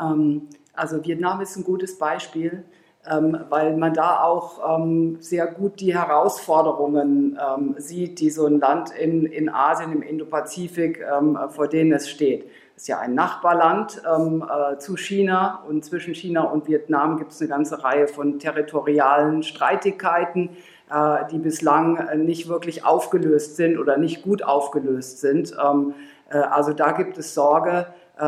Ähm, 0.00 0.48
also 0.74 1.04
Vietnam 1.04 1.40
ist 1.40 1.56
ein 1.56 1.64
gutes 1.64 1.98
Beispiel, 1.98 2.64
ähm, 3.10 3.38
weil 3.48 3.76
man 3.76 3.94
da 3.94 4.22
auch 4.22 4.78
ähm, 4.78 5.16
sehr 5.20 5.46
gut 5.46 5.80
die 5.80 5.94
Herausforderungen 5.94 7.38
sieht, 7.78 8.20
die 8.20 8.30
so 8.30 8.46
ein 8.46 8.60
Land 8.60 8.90
in, 8.90 9.26
in 9.26 9.48
Asien, 9.48 9.92
im 9.92 10.02
Indopazifik, 10.02 11.04
vor 11.50 11.68
denen 11.68 11.92
es 11.92 12.08
steht. 12.08 12.50
Es 12.76 12.84
ist 12.84 12.88
ja 12.88 12.98
ein 12.98 13.14
Nachbarland 13.14 14.02
äh, 14.04 14.78
zu 14.78 14.96
China 14.96 15.62
und 15.68 15.84
zwischen 15.84 16.14
China 16.14 16.44
und 16.44 16.66
Vietnam 16.66 17.18
gibt 17.18 17.32
es 17.32 17.40
eine 17.40 17.48
ganze 17.48 17.84
Reihe 17.84 18.08
von 18.08 18.38
territorialen 18.38 19.42
Streitigkeiten 19.42 20.56
äh, 20.90 21.26
die 21.30 21.38
bislang 21.38 21.96
äh, 21.96 22.16
nicht 22.16 22.48
wirklich 22.48 22.84
aufgelöst 22.84 23.56
sind 23.56 23.78
oder 23.78 23.96
nicht 23.96 24.22
gut 24.22 24.42
aufgelöst 24.42 25.20
sind. 25.20 25.54
Ähm, 25.64 25.94
äh, 26.30 26.38
also 26.38 26.72
da 26.72 26.92
gibt 26.92 27.18
es 27.18 27.34
Sorge, 27.34 27.86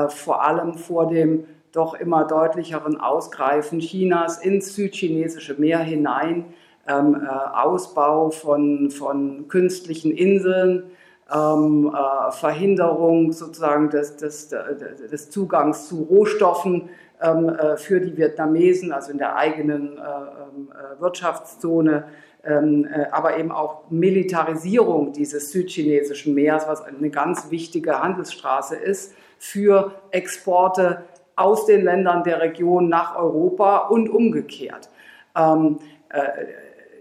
vor 0.08 0.42
allem 0.42 0.72
vor 0.72 1.06
dem 1.06 1.44
doch 1.70 1.92
immer 1.92 2.24
deutlicheren 2.24 2.98
Ausgreifen 2.98 3.80
Chinas 3.80 4.38
ins 4.38 4.74
südchinesische 4.74 5.60
Meer 5.60 5.80
hinein, 5.80 6.46
ähm, 6.88 7.14
Ausbau 7.52 8.30
von, 8.30 8.90
von 8.90 9.48
künstlichen 9.48 10.10
Inseln, 10.12 10.84
ähm, 11.30 11.94
äh, 11.94 12.32
Verhinderung 12.32 13.32
sozusagen 13.32 13.90
des, 13.90 14.16
des, 14.16 14.48
des, 14.48 15.30
Zugangs 15.30 15.88
zu 15.88 16.02
Rohstoffen 16.02 16.88
ähm, 17.20 17.48
äh, 17.48 17.76
für 17.76 18.00
die 18.00 18.16
Vietnamesen, 18.16 18.92
also 18.92 19.12
in 19.12 19.18
der 19.18 19.36
eigenen 19.36 19.98
äh, 19.98 21.00
Wirtschaftszone, 21.00 21.92
ähm, 21.92 22.00
äh, 22.00 22.10
aber 22.44 23.38
eben 23.38 23.52
auch 23.52 23.88
Militarisierung 23.90 25.12
dieses 25.12 25.52
südchinesischen 25.52 26.34
Meers, 26.34 26.66
was 26.66 26.82
eine 26.82 27.10
ganz 27.10 27.50
wichtige 27.50 28.02
Handelsstraße 28.02 28.74
ist 28.74 29.14
für 29.38 29.92
Exporte 30.10 31.04
aus 31.36 31.66
den 31.66 31.82
Ländern 31.84 32.24
der 32.24 32.40
Region 32.40 32.88
nach 32.88 33.16
Europa 33.16 33.78
und 33.88 34.08
umgekehrt. 34.08 34.88
Ähm, 35.36 35.78
äh, 36.10 36.20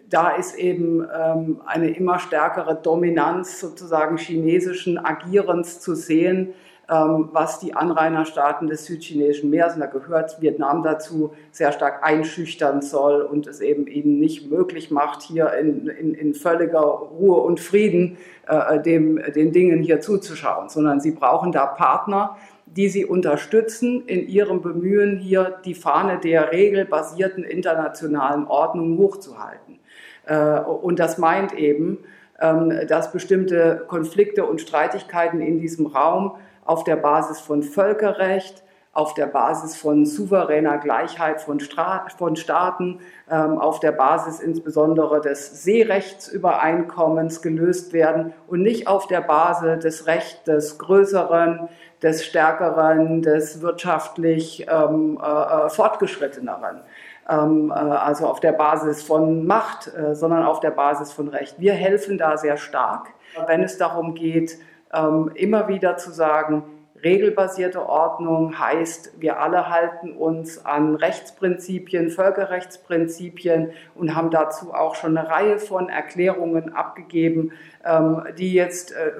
da 0.10 0.32
ist 0.32 0.56
eben 0.58 1.08
ähm, 1.13 1.62
eine 1.65 1.89
immer 1.91 2.19
stärkere 2.19 2.75
Dominanz 2.75 3.60
sozusagen 3.60 4.17
chinesischen 4.17 4.97
Agierens 4.97 5.80
zu 5.80 5.95
sehen, 5.95 6.49
ähm, 6.49 6.56
was 6.93 7.60
die 7.60 7.73
Anrainerstaaten 7.73 8.67
des 8.67 8.86
südchinesischen 8.86 9.49
Meeres, 9.49 9.75
und 9.75 9.80
da 9.80 9.86
gehört 9.86 10.41
Vietnam 10.41 10.84
dazu, 10.84 11.34
sehr 11.51 11.71
stark 11.71 12.04
einschüchtern 12.04 12.82
soll 12.82 13.21
und 13.21 13.47
es 13.47 13.62
eben 13.62 13.88
ihnen 13.88 14.19
nicht 14.19 14.51
möglich 14.51 14.91
macht, 14.91 15.21
hier 15.21 15.54
in, 15.54 15.88
in, 15.88 16.13
in 16.13 16.34
völliger 16.34 16.82
Ruhe 16.82 17.38
und 17.41 17.62
Frieden 17.62 18.17
äh, 18.47 18.80
dem, 18.82 19.21
den 19.34 19.54
Dingen 19.54 19.82
hier 19.82 20.01
zuzuschauen, 20.01 20.67
sondern 20.67 20.99
sie 20.99 21.12
brauchen 21.12 21.54
da 21.54 21.65
Partner, 21.65 22.36
die 22.65 22.89
sie 22.89 23.06
unterstützen 23.06 24.04
in 24.06 24.27
ihrem 24.27 24.62
Bemühen, 24.62 25.17
hier 25.17 25.60
die 25.63 25.75
Fahne 25.75 26.19
der 26.19 26.51
regelbasierten 26.51 27.43
internationalen 27.43 28.45
Ordnung 28.47 28.97
hochzuhalten. 28.97 29.80
Äh, 30.25 30.60
und 30.60 30.99
das 30.99 31.17
meint 31.17 31.54
eben, 31.54 31.99
ähm, 32.41 32.73
dass 32.88 33.12
bestimmte 33.12 33.86
Konflikte 33.88 34.45
und 34.45 34.60
Streitigkeiten 34.60 35.41
in 35.41 35.60
diesem 35.60 35.86
Raum 35.86 36.36
auf 36.65 36.84
der 36.84 36.95
Basis 36.95 37.39
von 37.39 37.63
Völkerrecht, 37.63 38.63
auf 38.93 39.13
der 39.13 39.28
Basis 39.28 39.78
von 39.78 40.06
souveräner 40.06 40.78
Gleichheit 40.78 41.39
von, 41.41 41.62
Stra 41.62 42.06
von 42.17 42.36
Staaten, 42.36 43.00
ähm, 43.30 43.58
auf 43.58 43.80
der 43.80 43.93
Basis 43.93 44.41
insbesondere 44.41 45.21
des 45.21 45.63
Seerechtsübereinkommens 45.63 47.41
gelöst 47.41 47.93
werden 47.93 48.34
und 48.47 48.62
nicht 48.62 48.88
auf 48.88 49.08
der 49.08 49.21
Basis 49.21 49.82
des 49.82 50.08
Rechts 50.08 50.43
des 50.43 50.78
Größeren, 50.78 51.69
des 52.02 52.26
Stärkeren, 52.26 53.21
des 53.21 53.62
wirtschaftlich 53.62 54.67
ähm, 54.69 55.17
äh, 55.24 55.69
Fortgeschritteneren. 55.69 56.82
Ähm, 57.30 57.71
äh, 57.71 57.74
also 57.74 58.28
auf 58.28 58.41
der 58.41 58.52
Basis 58.52 59.04
von 59.04 59.45
Macht, 59.45 59.93
äh, 59.95 60.15
sondern 60.15 60.43
auf 60.43 60.60
der 60.60 60.71
Basis 60.71 61.13
von 61.13 61.30
Recht. 61.30 61.56
Wir 61.60 61.74
helfen 61.74 62.17
da 62.17 62.36
sehr 62.36 62.58
stark, 62.58 63.08
wenn 63.47 63.63
es 63.63 63.78
darum 63.78 64.15
geht, 64.15 64.58
ähm, 64.93 65.32
immer 65.36 65.67
wieder 65.67 65.97
zu 65.97 66.12
sagen, 66.12 66.63
regelbasierte 67.04 67.88
Ordnung 67.88 68.60
heißt, 68.60 69.19
wir 69.19 69.39
alle 69.39 69.69
halten 69.69 70.13
uns 70.13 70.65
an 70.65 70.95
Rechtsprinzipien, 70.95 72.10
Völkerrechtsprinzipien 72.10 73.71
und 73.95 74.15
haben 74.15 74.30
dazu 74.30 74.73
auch 74.73 74.95
schon 74.95 75.17
eine 75.17 75.30
Reihe 75.30 75.60
von 75.60 75.89
Erklärungen 75.89 76.73
abgegeben, 76.73 77.54
ähm, 77.86 78.23
die 78.38 78.54
jetzt 78.54 78.91
äh, 78.91 79.12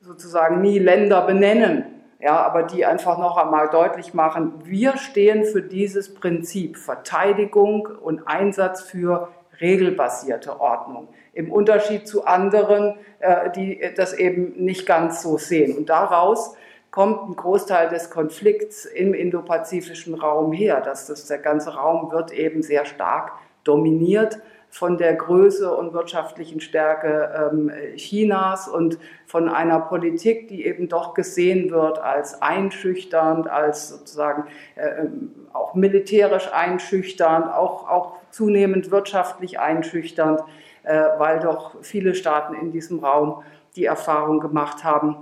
sozusagen 0.00 0.60
nie 0.60 0.78
Länder 0.78 1.22
benennen, 1.22 1.84
ja, 2.20 2.36
aber 2.42 2.62
die 2.62 2.86
einfach 2.86 3.18
noch 3.18 3.36
einmal 3.36 3.68
deutlich 3.68 4.14
machen, 4.14 4.54
wir 4.64 4.96
stehen 4.96 5.44
für 5.44 5.62
dieses 5.62 6.14
Prinzip 6.14 6.78
Verteidigung 6.78 7.86
und 7.86 8.26
Einsatz 8.26 8.82
für 8.82 9.28
regelbasierte 9.60 10.60
Ordnung 10.60 11.08
im 11.34 11.52
Unterschied 11.52 12.06
zu 12.06 12.24
anderen, 12.24 12.94
äh, 13.18 13.50
die 13.50 13.80
das 13.96 14.12
eben 14.12 14.52
nicht 14.56 14.86
ganz 14.86 15.22
so 15.22 15.38
sehen. 15.38 15.76
Und 15.76 15.88
daraus 15.88 16.56
kommt 16.90 17.28
ein 17.28 17.36
Großteil 17.36 17.88
des 17.88 18.10
Konflikts 18.10 18.84
im 18.84 19.14
indopazifischen 19.14 20.14
Raum 20.14 20.52
her. 20.52 20.80
Dass 20.80 21.06
das, 21.06 21.26
der 21.26 21.38
ganze 21.38 21.74
Raum 21.74 22.12
wird 22.12 22.32
eben 22.32 22.62
sehr 22.62 22.84
stark 22.84 23.32
dominiert 23.64 24.38
von 24.74 24.98
der 24.98 25.14
Größe 25.14 25.72
und 25.72 25.92
wirtschaftlichen 25.92 26.60
Stärke 26.60 27.50
ähm, 27.52 27.70
Chinas 27.96 28.66
und 28.66 28.98
von 29.24 29.48
einer 29.48 29.78
Politik, 29.78 30.48
die 30.48 30.66
eben 30.66 30.88
doch 30.88 31.14
gesehen 31.14 31.70
wird 31.70 32.00
als 32.00 32.42
einschüchternd, 32.42 33.48
als 33.48 33.90
sozusagen 33.90 34.48
äh, 34.74 35.04
auch 35.52 35.74
militärisch 35.74 36.52
einschüchternd, 36.52 37.52
auch, 37.52 37.88
auch 37.88 38.16
zunehmend 38.30 38.90
wirtschaftlich 38.90 39.60
einschüchternd. 39.60 40.40
Äh, 40.84 41.18
weil 41.18 41.40
doch 41.40 41.76
viele 41.82 42.14
Staaten 42.14 42.54
in 42.54 42.70
diesem 42.70 42.98
Raum 42.98 43.42
die 43.74 43.86
Erfahrung 43.86 44.40
gemacht 44.40 44.84
haben, 44.84 45.16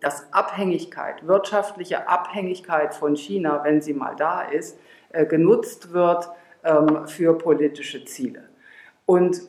dass 0.00 0.32
Abhängigkeit, 0.32 1.26
wirtschaftliche 1.26 2.08
Abhängigkeit 2.08 2.94
von 2.94 3.14
China, 3.14 3.60
wenn 3.64 3.82
sie 3.82 3.92
mal 3.92 4.16
da 4.16 4.42
ist, 4.42 4.78
äh, 5.10 5.26
genutzt 5.26 5.92
wird 5.92 6.30
ähm, 6.64 7.06
für 7.06 7.36
politische 7.36 8.04
Ziele. 8.06 8.48
Und 9.04 9.42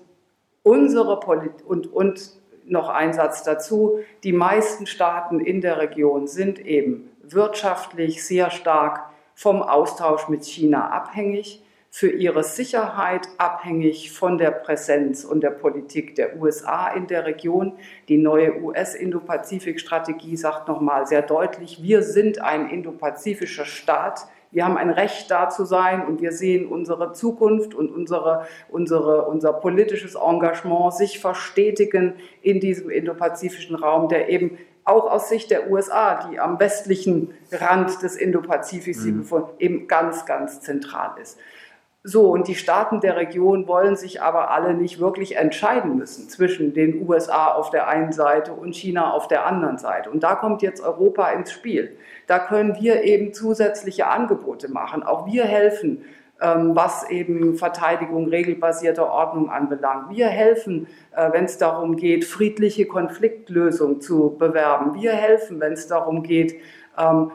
unsere 0.64 1.20
Polit 1.22 1.62
und, 1.66 1.88
und 1.88 2.32
noch 2.66 2.90
ein 2.90 3.14
Satz 3.14 3.44
dazu, 3.44 4.00
die 4.24 4.34
meisten 4.34 4.88
Staaten 4.88 5.40
in 5.40 5.62
der 5.62 5.78
Region 5.78 6.28
sind 6.28 6.60
eben 6.60 7.10
wirtschaftlich 7.24 8.26
sehr 8.26 8.52
stark 8.52 9.10
vom 9.36 9.64
Austausch 9.64 10.28
mit 10.28 10.44
China 10.44 10.90
abhängig. 10.90 11.64
Für 11.92 12.10
ihre 12.10 12.44
Sicherheit 12.44 13.28
abhängig 13.38 14.12
von 14.12 14.38
der 14.38 14.52
Präsenz 14.52 15.26
und 15.26 15.42
der 15.42 15.50
Politik 15.50 16.16
der 16.16 16.40
USA 16.40 16.90
in 16.90 17.08
der 17.08 17.26
Region. 17.26 17.74
Die 18.08 18.18
neue 18.18 18.62
US-Indo-Pazifik-Strategie 18.62 20.38
sagt 20.38 20.68
nochmal 20.68 21.08
sehr 21.08 21.24
deutlich, 21.24 21.82
wir 21.82 22.04
sind 22.04 22.42
ein 22.42 22.70
indopazifischer 22.70 23.66
Staat. 23.66 24.28
Wir 24.52 24.66
haben 24.66 24.78
ein 24.78 24.90
Recht 24.90 25.30
da 25.30 25.50
zu 25.50 25.66
sein 25.66 26.06
und 26.06 26.22
wir 26.22 26.32
sehen 26.32 26.68
unsere 26.68 27.14
Zukunft 27.14 27.74
und 27.74 27.90
unsere, 27.92 28.48
unsere, 28.70 29.26
unser 29.26 29.54
politisches 29.54 30.16
Engagement 30.16 30.94
sich 30.94 31.20
verstetigen 31.20 32.14
in 32.42 32.60
diesem 32.60 32.90
indopazifischen 32.90 33.76
Raum, 33.76 34.10
der 34.10 34.30
eben 34.30 34.58
auch 34.86 35.12
aus 35.12 35.30
Sicht 35.30 35.52
der 35.52 35.70
USA, 35.70 36.28
die 36.28 36.40
am 36.40 36.60
westlichen 36.60 37.34
Rand 37.52 38.02
des 38.02 38.16
Indo-Pazifiks 38.16 39.06
mhm. 39.06 39.26
eben 39.60 39.88
ganz, 39.88 40.26
ganz 40.26 40.62
zentral 40.62 41.12
ist. 41.22 41.38
So, 42.04 42.32
und 42.32 42.48
die 42.48 42.56
Staaten 42.56 43.02
der 43.02 43.18
Region 43.18 43.68
wollen 43.68 43.98
sich 43.98 44.22
aber 44.22 44.52
alle 44.52 44.74
nicht 44.74 45.02
wirklich 45.02 45.36
entscheiden 45.36 45.98
müssen 45.98 46.30
zwischen 46.30 46.74
den 46.74 47.06
USA 47.06 47.48
auf 47.48 47.72
der 47.72 47.90
einen 47.90 48.14
Seite 48.14 48.54
und 48.54 48.74
China 48.74 49.12
auf 49.12 49.28
der 49.28 49.46
anderen 49.46 49.78
Seite. 49.78 50.10
Und 50.10 50.24
da 50.24 50.36
kommt 50.36 50.62
jetzt 50.62 50.82
Europa 50.82 51.30
ins 51.32 51.52
Spiel. 51.52 51.98
Da 52.26 52.40
können 52.40 52.78
wir 52.80 53.04
eben 53.04 53.34
zusätzliche 53.34 54.08
Angebote 54.08 54.72
machen. 54.72 55.04
Auch 55.04 55.28
wir 55.28 55.44
helfen, 55.44 56.06
ähm, 56.40 56.74
was 56.74 57.10
eben 57.10 57.56
Verteidigung 57.58 58.30
regelbasierter 58.30 59.12
Ordnung 59.12 59.50
anbelangt. 59.50 60.10
Wir 60.10 60.28
helfen, 60.28 60.88
äh, 61.14 61.34
wenn 61.34 61.44
es 61.44 61.58
darum 61.58 61.98
geht, 61.98 62.24
friedliche 62.24 62.86
Konfliktlösung 62.86 64.00
zu 64.00 64.38
bewerben. 64.38 64.94
Wir 64.94 65.12
helfen, 65.12 65.60
wenn 65.60 65.74
es 65.74 65.88
darum 65.88 66.24
geht, 66.24 66.56
ähm, 66.98 67.32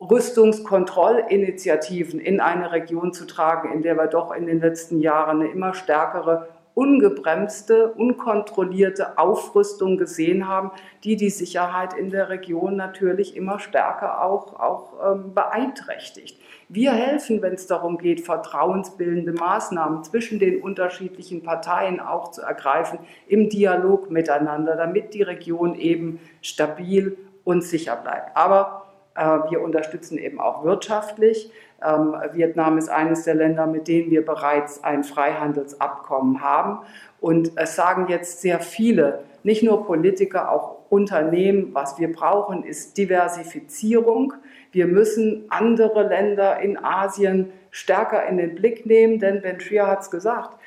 Rüstungskontrollinitiativen 0.00 2.20
in 2.20 2.40
eine 2.40 2.72
Region 2.72 3.12
zu 3.12 3.26
tragen, 3.26 3.70
in 3.72 3.82
der 3.82 3.96
wir 3.96 4.06
doch 4.06 4.32
in 4.32 4.46
den 4.46 4.60
letzten 4.60 5.00
Jahren 5.00 5.40
eine 5.40 5.50
immer 5.50 5.74
stärkere 5.74 6.48
ungebremste, 6.74 7.92
unkontrollierte 7.92 9.18
Aufrüstung 9.18 9.98
gesehen 9.98 10.48
haben, 10.48 10.70
die 11.04 11.16
die 11.16 11.28
Sicherheit 11.28 11.92
in 11.94 12.10
der 12.10 12.30
Region 12.30 12.76
natürlich 12.76 13.36
immer 13.36 13.58
stärker 13.58 14.24
auch, 14.24 14.58
auch 14.58 15.12
ähm, 15.12 15.34
beeinträchtigt. 15.34 16.40
Wir 16.68 16.92
helfen, 16.92 17.42
wenn 17.42 17.54
es 17.54 17.66
darum 17.66 17.98
geht, 17.98 18.24
vertrauensbildende 18.24 19.32
Maßnahmen 19.32 20.04
zwischen 20.04 20.38
den 20.38 20.62
unterschiedlichen 20.62 21.42
Parteien 21.42 21.98
auch 21.98 22.30
zu 22.30 22.42
ergreifen, 22.42 23.00
im 23.26 23.48
Dialog 23.48 24.10
miteinander, 24.10 24.76
damit 24.76 25.12
die 25.12 25.22
Region 25.22 25.74
eben 25.74 26.20
stabil 26.40 27.18
und 27.44 27.64
sicher 27.64 27.96
bleibt. 27.96 28.36
Aber 28.36 28.89
wir 29.16 29.60
unterstützen 29.60 30.18
eben 30.18 30.40
auch 30.40 30.64
wirtschaftlich. 30.64 31.50
Ähm, 31.84 32.14
Vietnam 32.32 32.78
ist 32.78 32.88
eines 32.88 33.24
der 33.24 33.34
Länder, 33.34 33.66
mit 33.66 33.88
denen 33.88 34.10
wir 34.10 34.24
bereits 34.24 34.84
ein 34.84 35.04
Freihandelsabkommen 35.04 36.42
haben. 36.42 36.78
Und 37.20 37.52
es 37.56 37.76
sagen 37.76 38.06
jetzt 38.08 38.40
sehr 38.40 38.60
viele, 38.60 39.24
nicht 39.42 39.62
nur 39.62 39.86
Politiker, 39.86 40.50
auch 40.52 40.76
Unternehmen, 40.90 41.70
was 41.72 41.98
wir 41.98 42.12
brauchen, 42.12 42.64
ist 42.64 42.98
Diversifizierung. 42.98 44.34
Wir 44.72 44.86
müssen 44.86 45.44
andere 45.48 46.06
Länder 46.06 46.60
in 46.60 46.76
Asien 46.82 47.52
stärker 47.70 48.26
in 48.26 48.36
den 48.36 48.54
Blick 48.56 48.86
nehmen, 48.86 49.18
denn 49.18 49.40
Ben 49.40 49.58
Trier 49.58 49.86
hat 49.86 50.00
es 50.00 50.10
gesagt, 50.10 50.58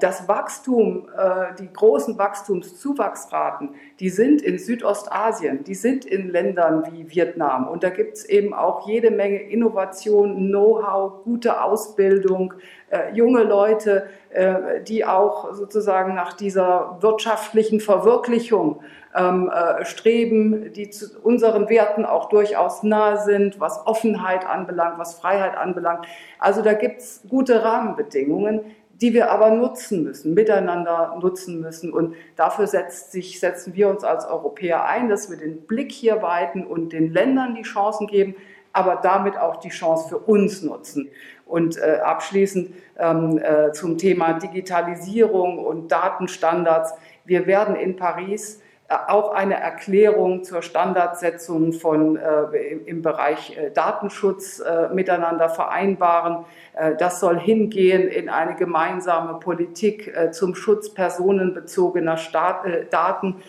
das 0.00 0.26
Wachstum, 0.26 1.08
äh, 1.16 1.54
die 1.56 1.72
großen 1.72 2.18
Wachstumszuwachsraten, 2.18 3.76
die 4.00 4.10
sind 4.10 4.42
in 4.42 4.58
Südostasien, 4.58 5.62
die 5.62 5.76
sind 5.76 6.04
in 6.04 6.30
Ländern 6.30 6.84
wie 6.90 7.08
Vietnam. 7.14 7.68
Und 7.68 7.84
da 7.84 7.90
gibt 7.90 8.16
es 8.16 8.24
eben 8.24 8.54
auch 8.54 8.88
jede 8.88 9.12
Menge 9.12 9.40
Innovation, 9.40 10.48
Know-how, 10.48 11.22
gute 11.22 11.62
Ausbildung, 11.62 12.54
äh, 12.90 13.14
junge 13.14 13.44
Leute, 13.44 14.08
äh, 14.30 14.82
die 14.82 15.04
auch 15.04 15.54
sozusagen 15.54 16.16
nach 16.16 16.32
dieser 16.32 16.98
wirtschaftlichen 17.00 17.78
Verwirklichung 17.78 18.82
ähm, 19.14 19.50
streben, 19.82 20.72
die 20.72 20.88
zu 20.88 21.20
unseren 21.22 21.68
Werten 21.68 22.06
auch 22.06 22.30
durchaus 22.30 22.82
nahe 22.82 23.18
sind, 23.18 23.60
was 23.60 23.86
Offenheit 23.86 24.46
anbelangt, 24.46 24.98
was 24.98 25.20
Freiheit 25.20 25.54
anbelangt. 25.54 26.06
Also 26.38 26.62
da 26.62 26.72
gibt 26.72 27.00
es 27.00 27.22
gute 27.28 27.62
Rahmenbedingungen 27.62 28.62
die 29.00 29.14
wir 29.14 29.30
aber 29.30 29.50
nutzen 29.50 30.04
müssen, 30.04 30.34
miteinander 30.34 31.18
nutzen 31.20 31.60
müssen. 31.60 31.92
Und 31.92 32.14
dafür 32.36 32.66
setzt 32.66 33.12
sich, 33.12 33.40
setzen 33.40 33.74
wir 33.74 33.88
uns 33.88 34.04
als 34.04 34.26
Europäer 34.26 34.84
ein, 34.84 35.08
dass 35.08 35.30
wir 35.30 35.36
den 35.36 35.62
Blick 35.66 35.90
hier 35.90 36.22
weiten 36.22 36.64
und 36.64 36.92
den 36.92 37.12
Ländern 37.12 37.54
die 37.54 37.62
Chancen 37.62 38.06
geben, 38.06 38.36
aber 38.72 39.00
damit 39.02 39.36
auch 39.36 39.56
die 39.56 39.70
Chance 39.70 40.08
für 40.08 40.18
uns 40.18 40.62
nutzen. 40.62 41.08
Und 41.46 41.76
äh, 41.78 41.98
abschließend 42.02 42.74
ähm, 42.98 43.38
äh, 43.38 43.72
zum 43.72 43.98
Thema 43.98 44.34
Digitalisierung 44.34 45.58
und 45.58 45.92
Datenstandards. 45.92 46.94
Wir 47.24 47.46
werden 47.46 47.76
in 47.76 47.96
Paris 47.96 48.62
auch 48.88 49.32
eine 49.32 49.58
Erklärung 49.58 50.44
zur 50.44 50.62
Standardsetzung 50.62 51.72
von, 51.72 52.16
äh, 52.16 52.74
im 52.86 53.02
Bereich 53.02 53.56
äh, 53.56 53.70
Datenschutz 53.70 54.60
äh, 54.60 54.88
miteinander 54.92 55.48
vereinbaren. 55.48 56.44
Äh, 56.74 56.96
das 56.96 57.20
soll 57.20 57.38
hingehen 57.38 58.08
in 58.08 58.28
eine 58.28 58.54
gemeinsame 58.54 59.38
Politik 59.38 60.14
äh, 60.14 60.30
zum 60.30 60.54
Schutz 60.54 60.92
personenbezogener 60.92 62.16
Staat, 62.16 62.66
äh, 62.66 62.86
Daten, 62.90 63.42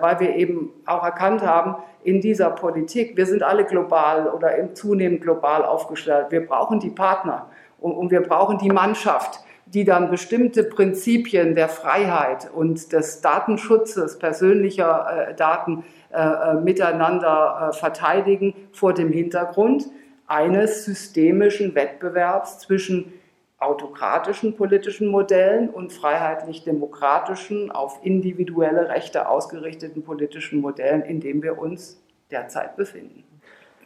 weil 0.00 0.18
wir 0.18 0.34
eben 0.34 0.72
auch 0.86 1.04
erkannt 1.04 1.40
haben, 1.42 1.76
in 2.02 2.20
dieser 2.20 2.50
Politik, 2.50 3.16
wir 3.16 3.26
sind 3.26 3.44
alle 3.44 3.64
global 3.64 4.28
oder 4.28 4.74
zunehmend 4.74 5.22
global 5.22 5.64
aufgestellt. 5.64 6.26
Wir 6.30 6.44
brauchen 6.44 6.80
die 6.80 6.90
Partner 6.90 7.46
und, 7.78 7.92
und 7.92 8.10
wir 8.10 8.22
brauchen 8.22 8.58
die 8.58 8.70
Mannschaft 8.70 9.38
die 9.74 9.84
dann 9.84 10.10
bestimmte 10.10 10.64
Prinzipien 10.64 11.54
der 11.54 11.68
Freiheit 11.68 12.50
und 12.52 12.92
des 12.92 13.20
Datenschutzes 13.20 14.18
persönlicher 14.18 15.28
äh, 15.30 15.34
Daten 15.34 15.84
äh, 16.10 16.20
äh, 16.20 16.54
miteinander 16.54 17.72
verteidigen 17.78 18.54
vor 18.72 18.94
dem 18.94 19.12
Hintergrund 19.12 19.84
eines 20.26 20.84
systemischen 20.84 21.74
Wettbewerbs 21.74 22.60
zwischen 22.60 23.12
autokratischen 23.58 24.56
politischen 24.56 25.08
Modellen 25.08 25.68
und 25.68 25.92
freiheitlich-demokratischen, 25.92 27.70
auf 27.70 27.98
individuelle 28.02 28.88
Rechte 28.88 29.28
ausgerichteten 29.28 30.02
politischen 30.02 30.60
Modellen, 30.60 31.02
in 31.02 31.20
dem 31.20 31.42
wir 31.42 31.58
uns 31.58 32.00
derzeit 32.30 32.76
befinden. 32.76 33.24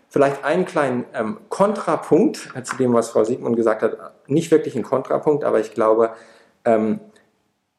Vielleicht 0.08 0.44
einen 0.44 0.66
kleinen 0.66 1.06
ähm, 1.14 1.38
Kontrapunkt 1.48 2.52
zu 2.64 2.76
dem, 2.76 2.92
was 2.92 3.10
Frau 3.10 3.24
Siegmund 3.24 3.56
gesagt 3.56 3.82
hat. 3.82 4.11
Nicht 4.26 4.50
wirklich 4.50 4.76
ein 4.76 4.82
Kontrapunkt, 4.82 5.44
aber 5.44 5.60
ich 5.60 5.74
glaube, 5.74 6.12
ähm, 6.64 7.00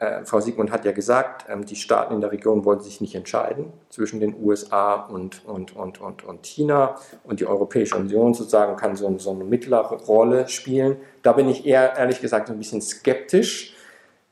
äh, 0.04 0.26
Frau 0.26 0.42
Siegmund 0.42 0.72
hat 0.72 0.84
ja 0.86 0.92
gesagt, 0.92 1.46
ähm, 1.50 1.66
die 1.66 1.76
Staaten 1.76 2.14
in 2.14 2.22
der 2.22 2.32
Region 2.32 2.66
wollen 2.66 2.82
sich 2.82 3.00
nicht 3.00 3.16
entscheiden 3.16 3.72
zwischen 3.90 4.20
den 4.20 4.36
USA 4.44 4.96
und, 4.96 5.46
und, 5.46 5.76
und, 5.76 6.02
und, 6.02 6.24
und 6.24 6.46
China. 6.46 6.96
Und 7.24 7.40
die 7.40 7.46
Europäische 7.46 7.96
Union 7.96 8.34
sozusagen 8.34 8.76
kann 8.76 8.96
so, 8.96 9.18
so 9.18 9.32
eine 9.32 9.46
mittlere 9.46 9.96
Rolle 10.04 10.50
spielen. 10.50 10.98
Da 11.22 11.32
bin 11.32 11.48
ich 11.48 11.66
eher, 11.66 11.96
ehrlich 11.96 12.20
gesagt, 12.20 12.50
ein 12.50 12.58
bisschen 12.58 12.82
skeptisch, 12.82 13.76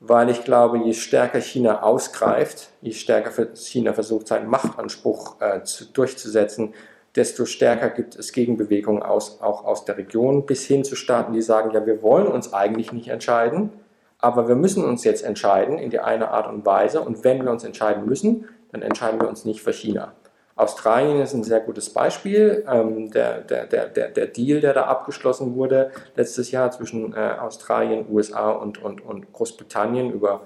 weil 0.02 0.30
ich 0.30 0.44
glaube, 0.44 0.80
je 0.80 0.94
stärker 0.94 1.40
China 1.40 1.84
ausgreift, 1.84 2.70
je 2.82 2.92
stärker 2.92 3.32
China 3.56 3.94
versucht, 3.94 4.28
seinen 4.28 4.50
Machtanspruch 4.50 5.40
äh, 5.40 5.64
zu, 5.64 5.86
durchzusetzen, 5.86 6.74
desto 7.16 7.46
stärker 7.46 7.90
gibt 7.90 8.16
es 8.16 8.32
Gegenbewegungen 8.32 9.04
aus, 9.04 9.42
auch 9.42 9.66
aus 9.66 9.86
der 9.86 9.98
Region 9.98 10.46
bis 10.46 10.66
hin 10.66 10.84
zu 10.84 10.96
Staaten, 10.96 11.34
die 11.34 11.42
sagen, 11.42 11.72
ja, 11.72 11.86
wir 11.86 12.02
wollen 12.02 12.28
uns 12.28 12.54
eigentlich 12.54 12.94
nicht 12.94 13.10
entscheiden, 13.10 13.72
aber 14.20 14.48
wir 14.48 14.56
müssen 14.56 14.84
uns 14.86 15.04
jetzt 15.04 15.24
entscheiden 15.24 15.78
in 15.78 15.90
die 15.90 16.00
eine 16.00 16.30
Art 16.30 16.48
und 16.48 16.66
Weise 16.66 17.02
und 17.02 17.24
wenn 17.24 17.44
wir 17.44 17.52
uns 17.52 17.64
entscheiden 17.64 18.06
müssen, 18.06 18.46
dann 18.72 18.82
entscheiden 18.82 19.20
wir 19.20 19.28
uns 19.28 19.46
nicht 19.46 19.62
für 19.62 19.74
China. 19.74 20.14
Australien 20.56 21.22
ist 21.22 21.34
ein 21.34 21.44
sehr 21.44 21.60
gutes 21.60 21.90
Beispiel. 21.90 22.64
Ähm, 22.70 23.10
der, 23.12 23.42
der, 23.42 23.66
der, 23.66 23.88
der 23.88 24.28
Deal, 24.28 24.62
der 24.62 24.74
da 24.74 24.84
abgeschlossen 24.84 25.56
wurde 25.56 25.92
letztes 26.16 26.52
Jahr 26.52 26.72
zwischen 26.72 27.14
äh, 27.14 27.36
Australien, 27.40 28.06
USA 28.10 28.52
und, 28.52 28.82
und, 28.82 29.04
und 29.04 29.34
Großbritannien 29.34 30.12
über 30.12 30.42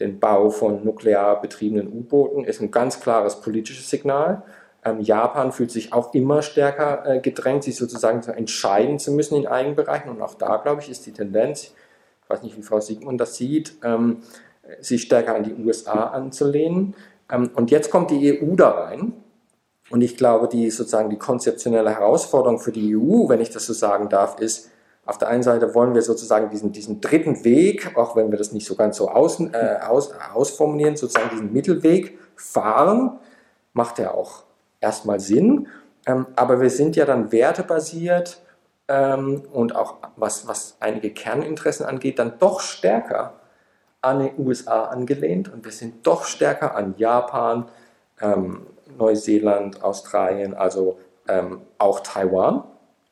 den 0.00 0.20
Bau 0.20 0.50
von 0.50 0.84
nuklear 0.84 1.40
betriebenen 1.40 1.88
U-Booten, 1.88 2.44
ist 2.44 2.60
ein 2.60 2.70
ganz 2.70 3.00
klares 3.00 3.40
politisches 3.40 3.88
Signal. 3.88 4.42
Ähm, 4.88 5.00
Japan 5.00 5.52
fühlt 5.52 5.70
sich 5.70 5.92
auch 5.92 6.14
immer 6.14 6.42
stärker 6.42 7.04
äh, 7.06 7.20
gedrängt, 7.20 7.64
sich 7.64 7.76
sozusagen 7.76 8.22
entscheiden 8.30 8.98
zu 8.98 9.12
müssen 9.12 9.36
in 9.36 9.46
einigen 9.46 9.76
Bereichen. 9.76 10.08
Und 10.08 10.22
auch 10.22 10.34
da, 10.34 10.56
glaube 10.56 10.82
ich, 10.82 10.90
ist 10.90 11.06
die 11.06 11.12
Tendenz, 11.12 11.74
ich 12.22 12.30
weiß 12.30 12.42
nicht, 12.42 12.56
wie 12.56 12.62
Frau 12.62 12.80
Siegmund 12.80 13.20
das 13.20 13.36
sieht, 13.36 13.76
ähm, 13.82 14.18
sich 14.80 15.02
stärker 15.02 15.34
an 15.34 15.44
die 15.44 15.54
USA 15.54 16.08
anzulehnen. 16.08 16.94
Ähm, 17.30 17.50
und 17.54 17.70
jetzt 17.70 17.90
kommt 17.90 18.10
die 18.10 18.40
EU 18.40 18.54
da 18.54 18.70
rein. 18.70 19.12
Und 19.90 20.02
ich 20.02 20.16
glaube, 20.16 20.48
die 20.48 20.70
sozusagen 20.70 21.08
die 21.08 21.16
konzeptionelle 21.16 21.90
Herausforderung 21.90 22.58
für 22.58 22.72
die 22.72 22.94
EU, 22.94 23.28
wenn 23.28 23.40
ich 23.40 23.50
das 23.50 23.66
so 23.66 23.72
sagen 23.72 24.08
darf, 24.08 24.38
ist, 24.38 24.70
auf 25.06 25.16
der 25.16 25.28
einen 25.28 25.42
Seite 25.42 25.74
wollen 25.74 25.94
wir 25.94 26.02
sozusagen 26.02 26.50
diesen, 26.50 26.72
diesen 26.72 27.00
dritten 27.00 27.42
Weg, 27.42 27.96
auch 27.96 28.14
wenn 28.14 28.30
wir 28.30 28.36
das 28.36 28.52
nicht 28.52 28.66
so 28.66 28.74
ganz 28.74 28.98
so 28.98 29.08
aus, 29.08 29.40
äh, 29.40 29.78
aus, 29.80 30.12
ausformulieren, 30.34 30.96
sozusagen 30.96 31.30
diesen 31.30 31.50
Mittelweg 31.54 32.18
fahren, 32.36 33.18
macht 33.72 33.98
ja 33.98 34.12
auch 34.12 34.44
erstmal 34.80 35.20
Sinn. 35.20 35.68
Ähm, 36.06 36.26
aber 36.36 36.60
wir 36.60 36.70
sind 36.70 36.96
ja 36.96 37.04
dann 37.04 37.32
wertebasiert 37.32 38.40
ähm, 38.88 39.42
und 39.52 39.76
auch 39.76 39.96
was, 40.16 40.46
was 40.48 40.76
einige 40.80 41.10
Kerninteressen 41.10 41.86
angeht, 41.86 42.18
dann 42.18 42.38
doch 42.38 42.60
stärker 42.60 43.34
an 44.00 44.20
die 44.20 44.42
USA 44.42 44.84
angelehnt 44.84 45.52
und 45.52 45.64
wir 45.64 45.72
sind 45.72 46.06
doch 46.06 46.24
stärker 46.24 46.74
an 46.76 46.94
Japan, 46.98 47.68
ähm, 48.20 48.66
Neuseeland, 48.96 49.82
Australien, 49.82 50.54
also 50.54 50.98
ähm, 51.28 51.60
auch 51.78 52.00
Taiwan, 52.00 52.64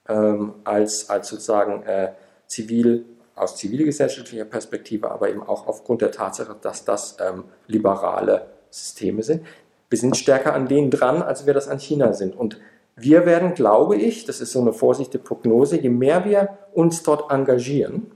ähm, 0.08 0.54
als, 0.64 1.10
als 1.10 1.28
sozusagen 1.28 1.82
äh, 1.82 2.12
zivil, 2.46 3.04
aus 3.34 3.56
zivilgesellschaftlicher 3.56 4.46
Perspektive, 4.46 5.10
aber 5.10 5.28
eben 5.28 5.42
auch 5.42 5.66
aufgrund 5.66 6.00
der 6.00 6.12
Tatsache, 6.12 6.56
dass 6.60 6.84
das 6.84 7.16
ähm, 7.20 7.44
liberale 7.66 8.46
Systeme 8.70 9.22
sind. 9.22 9.46
Wir 9.88 9.98
sind 9.98 10.16
stärker 10.16 10.54
an 10.54 10.68
denen 10.68 10.90
dran, 10.90 11.22
als 11.22 11.46
wir 11.46 11.54
das 11.54 11.68
an 11.68 11.78
China 11.78 12.12
sind. 12.12 12.36
Und 12.36 12.58
wir 12.96 13.26
werden, 13.26 13.54
glaube 13.54 13.96
ich, 13.96 14.24
das 14.24 14.40
ist 14.40 14.52
so 14.52 14.60
eine 14.60 14.72
vorsichtige 14.72 15.22
Prognose, 15.22 15.78
je 15.80 15.90
mehr 15.90 16.24
wir 16.24 16.58
uns 16.72 17.02
dort 17.02 17.30
engagieren, 17.30 18.10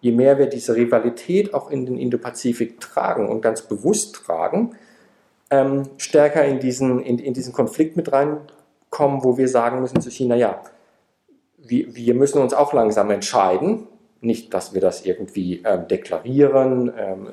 je 0.00 0.12
mehr 0.12 0.38
wir 0.38 0.46
diese 0.46 0.76
Rivalität 0.76 1.54
auch 1.54 1.70
in 1.70 1.86
den 1.86 1.98
Indo-Pazifik 1.98 2.80
tragen 2.80 3.28
und 3.28 3.40
ganz 3.40 3.62
bewusst 3.62 4.14
tragen, 4.14 4.76
ähm, 5.50 5.82
stärker 5.98 6.44
in 6.44 6.60
diesen, 6.60 7.00
in, 7.00 7.18
in 7.18 7.34
diesen 7.34 7.52
Konflikt 7.52 7.96
mit 7.96 8.12
reinkommen, 8.12 9.24
wo 9.24 9.36
wir 9.36 9.48
sagen 9.48 9.80
müssen 9.80 10.00
zu 10.00 10.10
China, 10.10 10.36
ja, 10.36 10.62
wir, 11.58 11.94
wir 11.94 12.14
müssen 12.14 12.40
uns 12.40 12.54
auch 12.54 12.72
langsam 12.72 13.10
entscheiden, 13.10 13.86
nicht, 14.20 14.54
dass 14.54 14.72
wir 14.72 14.80
das 14.80 15.04
irgendwie 15.04 15.62
ähm, 15.64 15.88
deklarieren, 15.88 16.92
ähm, 16.96 17.28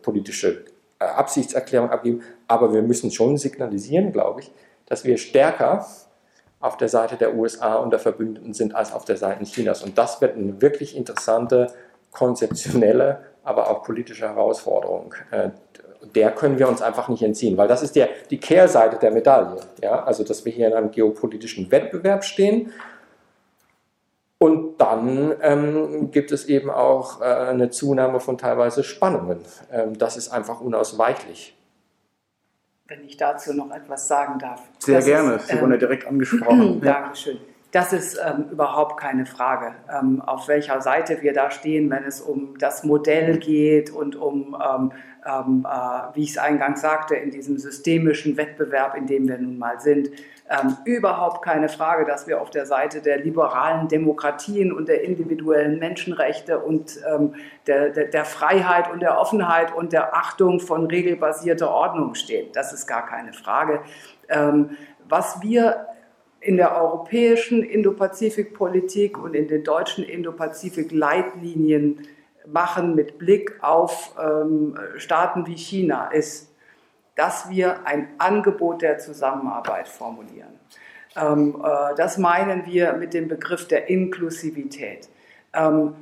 politische 0.00 0.64
äh, 0.98 1.04
Absichtserklärung 1.04 1.90
abgeben, 1.90 2.22
aber 2.52 2.74
wir 2.74 2.82
müssen 2.82 3.10
schon 3.10 3.38
signalisieren, 3.38 4.12
glaube 4.12 4.42
ich, 4.42 4.50
dass 4.84 5.04
wir 5.04 5.16
stärker 5.16 5.86
auf 6.60 6.76
der 6.76 6.90
Seite 6.90 7.16
der 7.16 7.34
USA 7.34 7.76
und 7.76 7.90
der 7.92 7.98
Verbündeten 7.98 8.52
sind 8.52 8.74
als 8.74 8.92
auf 8.92 9.06
der 9.06 9.16
Seite 9.16 9.42
Chinas. 9.44 9.82
Und 9.82 9.96
das 9.96 10.20
wird 10.20 10.36
eine 10.36 10.60
wirklich 10.60 10.94
interessante, 10.94 11.68
konzeptionelle, 12.10 13.22
aber 13.42 13.70
auch 13.70 13.82
politische 13.82 14.28
Herausforderung. 14.28 15.14
Äh, 15.30 15.48
der 16.14 16.30
können 16.32 16.58
wir 16.58 16.68
uns 16.68 16.82
einfach 16.82 17.08
nicht 17.08 17.22
entziehen, 17.22 17.56
weil 17.56 17.68
das 17.68 17.82
ist 17.82 17.96
der, 17.96 18.10
die 18.30 18.38
Kehrseite 18.38 18.98
der 18.98 19.12
Medaille. 19.12 19.56
Ja? 19.80 20.04
Also, 20.04 20.24
dass 20.24 20.44
wir 20.44 20.52
hier 20.52 20.66
in 20.66 20.74
einem 20.74 20.90
geopolitischen 20.90 21.70
Wettbewerb 21.70 22.22
stehen. 22.22 22.70
Und 24.38 24.78
dann 24.78 25.34
ähm, 25.40 26.10
gibt 26.10 26.32
es 26.32 26.44
eben 26.46 26.68
auch 26.68 27.22
äh, 27.22 27.24
eine 27.24 27.70
Zunahme 27.70 28.20
von 28.20 28.36
teilweise 28.36 28.84
Spannungen. 28.84 29.38
Ähm, 29.72 29.96
das 29.96 30.18
ist 30.18 30.28
einfach 30.28 30.60
unausweichlich 30.60 31.56
wenn 32.92 33.06
ich 33.06 33.16
dazu 33.16 33.54
noch 33.54 33.70
etwas 33.70 34.06
sagen 34.06 34.38
darf. 34.38 34.62
Sehr 34.78 34.96
das 34.96 35.06
gerne, 35.06 35.34
ist, 35.34 35.48
Sie 35.48 35.54
wurden 35.54 35.70
ja 35.70 35.74
ähm, 35.74 35.80
direkt 35.80 36.06
angesprochen. 36.06 36.80
Dankeschön. 36.84 37.38
Das 37.72 37.94
ist 37.94 38.20
ähm, 38.22 38.50
überhaupt 38.50 39.00
keine 39.00 39.24
Frage, 39.24 39.74
ähm, 39.90 40.20
auf 40.20 40.46
welcher 40.46 40.82
Seite 40.82 41.22
wir 41.22 41.32
da 41.32 41.50
stehen, 41.50 41.88
wenn 41.88 42.04
es 42.04 42.20
um 42.20 42.58
das 42.58 42.84
Modell 42.84 43.38
geht 43.38 43.88
und 43.88 44.14
um, 44.14 44.54
ähm, 44.62 44.92
ähm 45.24 45.66
äh, 45.66 46.14
wie 46.14 46.24
ich 46.24 46.32
es 46.32 46.38
eingangs 46.38 46.82
sagte, 46.82 47.14
in 47.14 47.30
diesem 47.30 47.56
systemischen 47.56 48.36
Wettbewerb, 48.36 48.94
in 48.94 49.06
dem 49.06 49.26
wir 49.26 49.38
nun 49.38 49.56
mal 49.56 49.80
sind. 49.80 50.10
Ähm, 50.50 50.76
überhaupt 50.84 51.42
keine 51.42 51.70
Frage, 51.70 52.04
dass 52.04 52.26
wir 52.26 52.42
auf 52.42 52.50
der 52.50 52.66
Seite 52.66 53.00
der 53.00 53.20
liberalen 53.20 53.88
Demokratien 53.88 54.70
und 54.70 54.86
der 54.86 55.02
individuellen 55.02 55.78
Menschenrechte 55.78 56.58
und 56.58 57.00
ähm, 57.10 57.36
der, 57.66 57.88
der, 57.88 58.08
der, 58.08 58.26
Freiheit 58.26 58.92
und 58.92 59.00
der 59.00 59.18
Offenheit 59.18 59.74
und 59.74 59.94
der 59.94 60.14
Achtung 60.14 60.60
von 60.60 60.84
regelbasierter 60.84 61.70
Ordnung 61.70 62.16
stehen. 62.16 62.48
Das 62.52 62.74
ist 62.74 62.86
gar 62.86 63.06
keine 63.06 63.32
Frage. 63.32 63.80
Was 65.08 65.42
wir 65.42 65.86
in 66.42 66.56
der 66.56 66.76
europäischen 66.76 67.62
Indo-Pazifik-Politik 67.62 69.16
und 69.16 69.34
in 69.34 69.46
den 69.46 69.62
deutschen 69.62 70.04
Indo-Pazifik-Leitlinien 70.04 72.08
machen 72.46 72.96
mit 72.96 73.18
Blick 73.18 73.62
auf 73.62 74.14
ähm, 74.20 74.76
Staaten 74.96 75.46
wie 75.46 75.56
China 75.56 76.08
ist, 76.08 76.52
dass 77.14 77.48
wir 77.48 77.86
ein 77.86 78.08
Angebot 78.18 78.82
der 78.82 78.98
Zusammenarbeit 78.98 79.86
formulieren. 79.86 80.58
Ähm, 81.14 81.62
äh, 81.62 81.94
das 81.94 82.18
meinen 82.18 82.66
wir 82.66 82.94
mit 82.94 83.14
dem 83.14 83.28
Begriff 83.28 83.68
der 83.68 83.88
Inklusivität. 83.88 85.08
Ähm, 85.54 85.94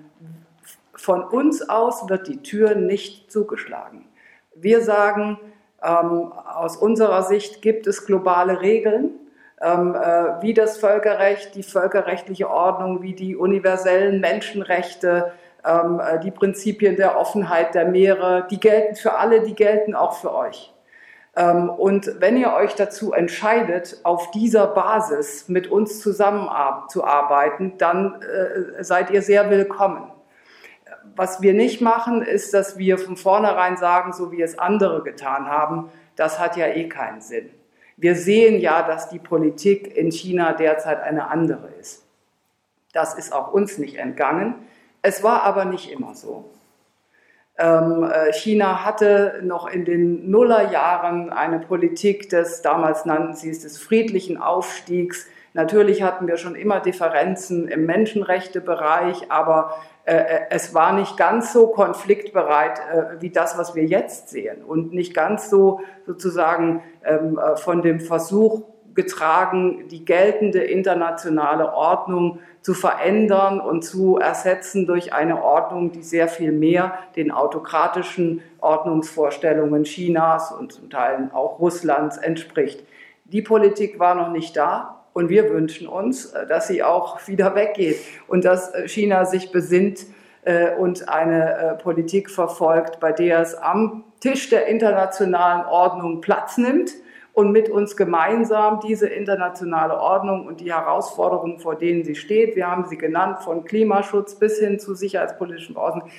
von 0.94 1.22
uns 1.22 1.68
aus 1.68 2.08
wird 2.08 2.28
die 2.28 2.42
Tür 2.42 2.74
nicht 2.74 3.30
zugeschlagen. 3.30 4.06
Wir 4.54 4.82
sagen, 4.82 5.38
ähm, 5.82 6.32
aus 6.32 6.76
unserer 6.76 7.24
Sicht 7.24 7.60
gibt 7.60 7.86
es 7.86 8.06
globale 8.06 8.60
Regeln, 8.60 9.19
ähm, 9.60 9.94
äh, 9.94 10.42
wie 10.42 10.54
das 10.54 10.78
Völkerrecht, 10.78 11.54
die 11.54 11.62
völkerrechtliche 11.62 12.48
Ordnung, 12.48 13.02
wie 13.02 13.14
die 13.14 13.36
universellen 13.36 14.20
Menschenrechte, 14.20 15.32
ähm, 15.64 16.00
äh, 16.00 16.18
die 16.20 16.30
Prinzipien 16.30 16.96
der 16.96 17.18
Offenheit 17.18 17.74
der 17.74 17.84
Meere, 17.84 18.46
die 18.50 18.58
gelten 18.58 18.96
für 18.96 19.14
alle, 19.14 19.42
die 19.42 19.54
gelten 19.54 19.94
auch 19.94 20.14
für 20.14 20.34
euch. 20.34 20.72
Ähm, 21.36 21.68
und 21.68 22.20
wenn 22.20 22.36
ihr 22.36 22.54
euch 22.54 22.74
dazu 22.74 23.12
entscheidet, 23.12 24.00
auf 24.02 24.30
dieser 24.30 24.66
Basis 24.66 25.48
mit 25.48 25.70
uns 25.70 26.00
zusammenzuarbeiten, 26.00 27.76
dann 27.78 28.22
äh, 28.22 28.82
seid 28.82 29.10
ihr 29.10 29.22
sehr 29.22 29.50
willkommen. 29.50 30.10
Was 31.16 31.42
wir 31.42 31.54
nicht 31.54 31.80
machen, 31.80 32.22
ist, 32.22 32.54
dass 32.54 32.78
wir 32.78 32.98
von 32.98 33.16
vornherein 33.16 33.76
sagen, 33.76 34.12
so 34.12 34.32
wie 34.32 34.42
es 34.42 34.58
andere 34.58 35.02
getan 35.02 35.48
haben, 35.48 35.90
das 36.16 36.38
hat 36.38 36.56
ja 36.56 36.66
eh 36.66 36.88
keinen 36.88 37.20
Sinn. 37.20 37.50
Wir 38.00 38.14
sehen 38.14 38.60
ja, 38.60 38.82
dass 38.82 39.10
die 39.10 39.18
Politik 39.18 39.94
in 39.94 40.10
China 40.10 40.54
derzeit 40.54 41.02
eine 41.02 41.28
andere 41.28 41.68
ist. 41.78 42.02
Das 42.94 43.12
ist 43.14 43.32
auch 43.32 43.52
uns 43.52 43.76
nicht 43.76 43.96
entgangen. 43.96 44.54
Es 45.02 45.22
war 45.22 45.42
aber 45.42 45.66
nicht 45.66 45.92
immer 45.92 46.14
so. 46.14 46.50
Ähm, 47.58 48.10
äh, 48.10 48.32
China 48.32 48.86
hatte 48.86 49.40
noch 49.42 49.68
in 49.68 49.84
den 49.84 50.30
Nullerjahren 50.30 51.30
eine 51.30 51.58
Politik 51.58 52.30
des, 52.30 52.62
damals 52.62 53.04
nannten 53.04 53.34
sie 53.34 53.50
es, 53.50 53.60
des 53.60 53.76
friedlichen 53.76 54.38
Aufstiegs. 54.38 55.26
Natürlich 55.52 56.02
hatten 56.02 56.26
wir 56.26 56.38
schon 56.38 56.54
immer 56.54 56.80
Differenzen 56.80 57.68
im 57.68 57.84
Menschenrechtebereich, 57.84 59.30
aber 59.30 59.74
es 60.50 60.74
war 60.74 60.92
nicht 60.92 61.16
ganz 61.16 61.52
so 61.52 61.68
konfliktbereit 61.68 62.78
äh, 62.78 63.20
wie 63.20 63.30
das, 63.30 63.56
was 63.56 63.74
wir 63.74 63.84
jetzt 63.84 64.28
sehen 64.28 64.62
und 64.62 64.92
nicht 64.92 65.14
ganz 65.14 65.48
so 65.50 65.80
sozusagen 66.06 66.82
ähm, 67.04 67.38
äh, 67.38 67.56
von 67.56 67.82
dem 67.82 68.00
Versuch 68.00 68.62
getragen, 68.94 69.86
die 69.88 70.04
geltende 70.04 70.62
internationale 70.62 71.72
Ordnung 71.72 72.40
zu 72.60 72.74
verändern 72.74 73.60
und 73.60 73.82
zu 73.82 74.18
ersetzen 74.18 74.86
durch 74.86 75.12
eine 75.12 75.42
Ordnung, 75.42 75.92
die 75.92 76.02
sehr 76.02 76.28
viel 76.28 76.52
mehr 76.52 76.94
den 77.16 77.30
autokratischen 77.30 78.42
Ordnungsvorstellungen 78.60 79.84
Chinas 79.84 80.52
und 80.52 80.72
zum 80.72 80.90
Teil 80.90 81.30
auch 81.32 81.58
Russlands 81.60 82.18
entspricht. 82.18 82.84
Die 83.24 83.42
Politik 83.42 83.98
war 83.98 84.14
noch 84.14 84.30
nicht 84.30 84.56
da. 84.56 84.99
Und 85.12 85.28
wir 85.28 85.50
wünschen 85.50 85.88
uns, 85.88 86.26
äh, 86.26 86.46
dass 86.46 86.68
sie 86.68 86.82
auch 86.82 87.26
wieder 87.26 87.54
weggeht 87.54 87.98
und 88.28 88.44
dass 88.44 88.72
äh, 88.74 88.88
China 88.88 89.24
sich 89.24 89.50
besinnt 89.50 90.06
äh, 90.44 90.74
und 90.74 91.08
eine 91.08 91.78
Politik 91.82 92.30
verfolgt, 92.30 93.00
bei 93.00 93.12
der 93.12 93.40
es 93.40 93.54
am 93.54 94.04
Tisch 94.20 94.50
der 94.50 94.66
internationalen 94.66 95.66
Ordnung 95.66 96.20
Platz 96.20 96.58
nimmt 96.58 96.92
und 97.32 97.52
mit 97.52 97.68
uns 97.68 97.96
gemeinsam 97.96 98.80
diese 98.80 99.08
internationale 99.08 99.98
Ordnung 99.98 100.46
und 100.46 100.60
die 100.60 100.72
Herausforderungen, 100.72 101.58
vor 101.58 101.76
denen 101.76 102.04
sie 102.04 102.14
steht, 102.14 102.56
wir 102.56 102.70
haben 102.70 102.86
sie 102.86 102.98
genannt, 102.98 103.40
von 103.40 103.64
Klimaschutz 103.64 104.34
bis 104.34 104.58
hin 104.58 104.78
zu 104.78 104.94
sicherheitspolitischen 104.94 105.76
Ordnung, 105.76 106.10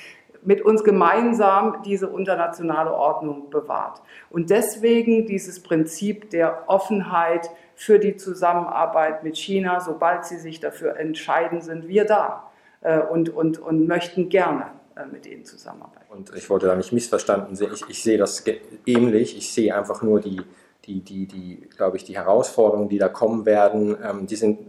mit 0.43 0.62
uns 0.62 0.84
gemeinsam 0.84 1.84
diese 1.84 2.08
internationale 2.08 2.93
Ordnung 2.93 3.49
bewahrt. 3.49 4.01
Und 4.30 4.49
deswegen 4.49 5.27
dieses 5.27 5.62
Prinzip 5.62 6.32
der 6.32 6.63
Offenheit 6.67 7.51
für 7.81 7.97
die 7.97 8.15
Zusammenarbeit 8.15 9.23
mit 9.23 9.35
China, 9.35 9.79
sobald 9.79 10.23
sie 10.25 10.37
sich 10.37 10.59
dafür 10.59 10.97
entscheiden, 10.97 11.61
sind 11.61 11.87
wir 11.87 12.05
da 12.05 12.51
äh, 12.81 12.99
und, 12.99 13.29
und, 13.29 13.57
und 13.57 13.87
möchten 13.87 14.29
gerne 14.29 14.67
äh, 14.95 15.07
mit 15.11 15.25
ihnen 15.25 15.45
zusammenarbeiten. 15.45 16.05
Und 16.09 16.31
ich 16.35 16.47
wollte 16.51 16.67
da 16.67 16.75
nicht 16.75 16.93
missverstanden 16.93 17.55
sehen. 17.55 17.71
Ich, 17.73 17.81
ich 17.89 18.03
sehe 18.03 18.19
das 18.19 18.43
ähnlich. 18.85 19.35
Ich 19.35 19.51
sehe 19.51 19.75
einfach 19.75 20.03
nur 20.03 20.19
die, 20.19 20.43
die, 20.85 20.99
die, 20.99 21.25
die 21.25 21.69
glaube 21.75 21.97
ich, 21.97 22.03
die 22.03 22.15
Herausforderungen, 22.15 22.87
die 22.87 22.99
da 22.99 23.09
kommen 23.09 23.47
werden, 23.47 23.97
ähm, 24.03 24.27
die, 24.27 24.35
sind, 24.35 24.59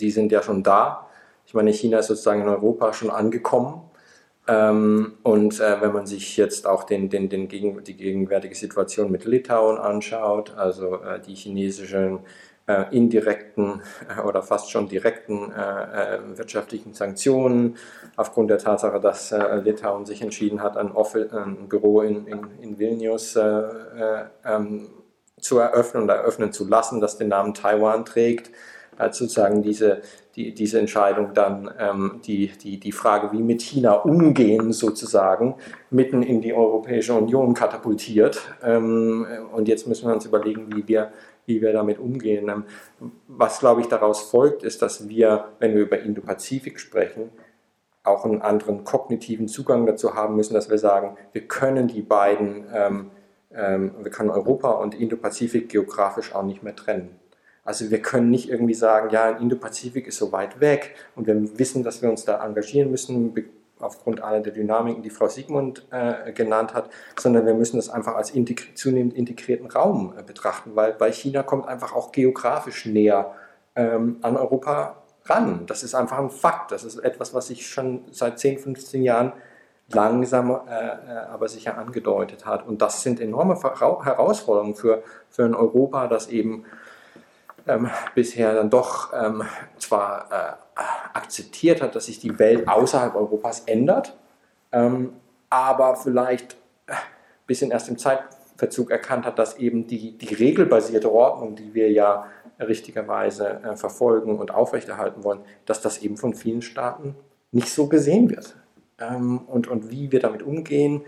die 0.00 0.10
sind 0.10 0.32
ja 0.32 0.40
schon 0.40 0.62
da. 0.62 1.10
Ich 1.44 1.52
meine, 1.52 1.74
China 1.74 1.98
ist 1.98 2.06
sozusagen 2.06 2.40
in 2.40 2.48
Europa 2.48 2.94
schon 2.94 3.10
angekommen. 3.10 3.82
Ähm, 4.48 5.18
und 5.22 5.60
äh, 5.60 5.82
wenn 5.82 5.92
man 5.92 6.06
sich 6.06 6.38
jetzt 6.38 6.66
auch 6.66 6.84
den, 6.84 7.10
den, 7.10 7.28
den 7.28 7.48
gegen, 7.48 7.84
die 7.84 7.96
gegenwärtige 7.98 8.54
Situation 8.54 9.10
mit 9.10 9.26
Litauen 9.26 9.76
anschaut, 9.76 10.54
also 10.56 11.02
äh, 11.02 11.20
die 11.20 11.34
chinesischen 11.34 12.20
indirekten 12.90 13.82
äh, 14.08 14.20
oder 14.22 14.42
fast 14.42 14.70
schon 14.70 14.88
direkten 14.88 15.52
äh, 15.52 16.16
äh, 16.16 16.18
wirtschaftlichen 16.36 16.94
Sanktionen 16.94 17.76
aufgrund 18.16 18.50
der 18.50 18.58
Tatsache, 18.58 19.00
dass 19.00 19.34
Litauen 19.64 20.04
sich 20.04 20.22
entschieden 20.22 20.62
hat, 20.62 20.76
ein, 20.76 20.92
ein 20.94 21.68
Büro 21.68 22.02
in, 22.02 22.26
in, 22.26 22.46
in 22.60 22.78
Vilnius 22.78 23.36
ähm, 23.36 24.90
zu 25.40 25.58
eröffnen 25.58 26.04
und 26.04 26.08
eröffnen 26.10 26.52
zu 26.52 26.68
lassen, 26.68 27.00
das 27.00 27.16
den 27.16 27.28
Namen 27.28 27.54
Taiwan 27.54 28.04
trägt. 28.04 28.50
hat 28.98 29.14
sozusagen 29.14 29.62
diese, 29.62 30.02
die, 30.36 30.54
diese 30.54 30.78
Entscheidung 30.78 31.34
dann 31.34 31.70
ähm, 31.78 32.20
die, 32.24 32.50
die, 32.62 32.78
die 32.78 32.92
Frage, 32.92 33.32
wie 33.32 33.42
mit 33.42 33.62
China 33.62 33.94
umgehen, 33.94 34.72
sozusagen, 34.72 35.56
mitten 35.90 36.22
in 36.22 36.40
die 36.40 36.54
Europäische 36.54 37.14
Union 37.14 37.54
katapultiert. 37.54 38.40
Ähm, 38.62 39.26
und 39.52 39.68
jetzt 39.68 39.86
müssen 39.86 40.06
wir 40.06 40.14
uns 40.14 40.26
überlegen, 40.26 40.74
wie 40.74 40.86
wir, 40.86 41.12
wie 41.52 41.62
wir 41.62 41.72
damit 41.72 41.98
umgehen. 41.98 42.48
Ähm, 42.48 42.64
was, 43.28 43.60
glaube 43.60 43.80
ich, 43.80 43.88
daraus 43.88 44.22
folgt, 44.22 44.62
ist, 44.62 44.82
dass 44.82 45.08
wir, 45.08 45.52
wenn 45.58 45.74
wir 45.74 45.82
über 45.82 45.98
Indo-Pazifik 46.00 46.80
sprechen, 46.80 47.30
auch 48.04 48.24
einen 48.24 48.42
anderen 48.42 48.84
kognitiven 48.84 49.48
Zugang 49.48 49.86
dazu 49.86 50.14
haben 50.14 50.36
müssen, 50.36 50.54
dass 50.54 50.70
wir 50.70 50.78
sagen, 50.78 51.16
wir 51.32 51.46
können 51.46 51.86
die 51.86 52.02
beiden, 52.02 52.66
ähm, 52.74 53.10
ähm, 53.52 53.92
wir 54.02 54.10
können 54.10 54.30
Europa 54.30 54.70
und 54.72 54.98
Indo-Pazifik 54.98 55.68
geografisch 55.68 56.34
auch 56.34 56.42
nicht 56.42 56.62
mehr 56.62 56.74
trennen. 56.74 57.16
Also 57.64 57.90
wir 57.90 58.02
können 58.02 58.30
nicht 58.30 58.50
irgendwie 58.50 58.74
sagen, 58.74 59.10
ja, 59.10 59.30
Indo-Pazifik 59.30 60.08
ist 60.08 60.16
so 60.16 60.32
weit 60.32 60.58
weg 60.60 60.96
und 61.14 61.28
wir 61.28 61.58
wissen, 61.58 61.84
dass 61.84 62.02
wir 62.02 62.10
uns 62.10 62.24
da 62.24 62.44
engagieren 62.44 62.90
müssen 62.90 63.34
aufgrund 63.82 64.22
aller 64.22 64.40
der 64.40 64.52
Dynamiken, 64.52 65.02
die 65.02 65.10
Frau 65.10 65.28
Siegmund 65.28 65.86
äh, 65.90 66.32
genannt 66.32 66.74
hat, 66.74 66.90
sondern 67.18 67.46
wir 67.46 67.54
müssen 67.54 67.76
das 67.76 67.88
einfach 67.88 68.14
als 68.14 68.30
integri 68.30 68.74
zunehmend 68.74 69.14
integrierten 69.14 69.70
Raum 69.70 70.14
äh, 70.18 70.22
betrachten, 70.22 70.72
weil 70.74 70.92
bei 70.92 71.12
China 71.12 71.42
kommt 71.42 71.66
einfach 71.66 71.94
auch 71.94 72.12
geografisch 72.12 72.86
näher 72.86 73.34
ähm, 73.76 74.18
an 74.22 74.36
Europa 74.36 75.02
ran. 75.24 75.66
Das 75.66 75.82
ist 75.82 75.94
einfach 75.94 76.18
ein 76.18 76.30
Fakt. 76.30 76.72
Das 76.72 76.84
ist 76.84 76.98
etwas, 76.98 77.34
was 77.34 77.48
sich 77.48 77.66
schon 77.66 78.04
seit 78.10 78.38
10, 78.38 78.58
15 78.58 79.02
Jahren 79.02 79.32
langsam 79.88 80.50
äh, 80.50 80.54
äh, 80.54 81.16
aber 81.30 81.48
sicher 81.48 81.78
angedeutet 81.78 82.46
hat. 82.46 82.66
Und 82.66 82.82
das 82.82 83.02
sind 83.02 83.20
enorme 83.20 83.54
Herausforderungen 83.60 84.74
für, 84.74 85.02
für 85.30 85.44
ein 85.44 85.54
Europa, 85.54 86.06
das 86.06 86.28
eben 86.28 86.64
ähm, 87.66 87.90
bisher 88.14 88.54
dann 88.54 88.70
doch 88.70 89.12
ähm, 89.12 89.42
zwar 89.78 90.28
äh, 90.30 90.80
akzeptiert 91.14 91.82
hat, 91.82 91.94
dass 91.94 92.06
sich 92.06 92.18
die 92.18 92.38
Welt 92.38 92.68
außerhalb 92.68 93.14
Europas 93.14 93.60
ändert, 93.60 94.16
ähm, 94.72 95.14
aber 95.50 95.96
vielleicht 95.96 96.56
ein 96.86 96.96
bisschen 97.46 97.70
erst 97.70 97.88
im 97.88 97.98
Zeitverzug 97.98 98.90
erkannt 98.90 99.26
hat, 99.26 99.38
dass 99.38 99.58
eben 99.58 99.86
die, 99.86 100.16
die 100.16 100.34
regelbasierte 100.34 101.12
Ordnung, 101.12 101.56
die 101.56 101.74
wir 101.74 101.90
ja 101.90 102.26
richtigerweise 102.58 103.60
äh, 103.62 103.76
verfolgen 103.76 104.38
und 104.38 104.52
aufrechterhalten 104.52 105.24
wollen, 105.24 105.40
dass 105.66 105.80
das 105.80 105.98
eben 105.98 106.16
von 106.16 106.34
vielen 106.34 106.62
Staaten 106.62 107.16
nicht 107.50 107.68
so 107.68 107.86
gesehen 107.86 108.30
wird. 108.30 108.56
Ähm, 108.98 109.40
und, 109.46 109.68
und 109.68 109.90
wie 109.90 110.12
wir 110.12 110.20
damit 110.20 110.42
umgehen, 110.42 111.02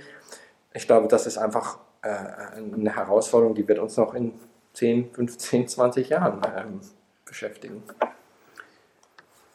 ich 0.73 0.87
glaube, 0.87 1.09
das 1.09 1.27
ist 1.27 1.39
einfach 1.39 1.79
äh, 2.03 2.09
eine 2.09 2.95
Herausforderung, 2.95 3.55
die 3.55 3.67
wird 3.67 3.79
uns 3.79 3.97
noch 3.97 4.15
in 4.15 4.33
10, 4.75 5.13
15, 5.13 5.69
20 5.69 6.09
Jahren 6.09 6.41
ähm, 6.57 6.81
beschäftigen. 7.25 7.83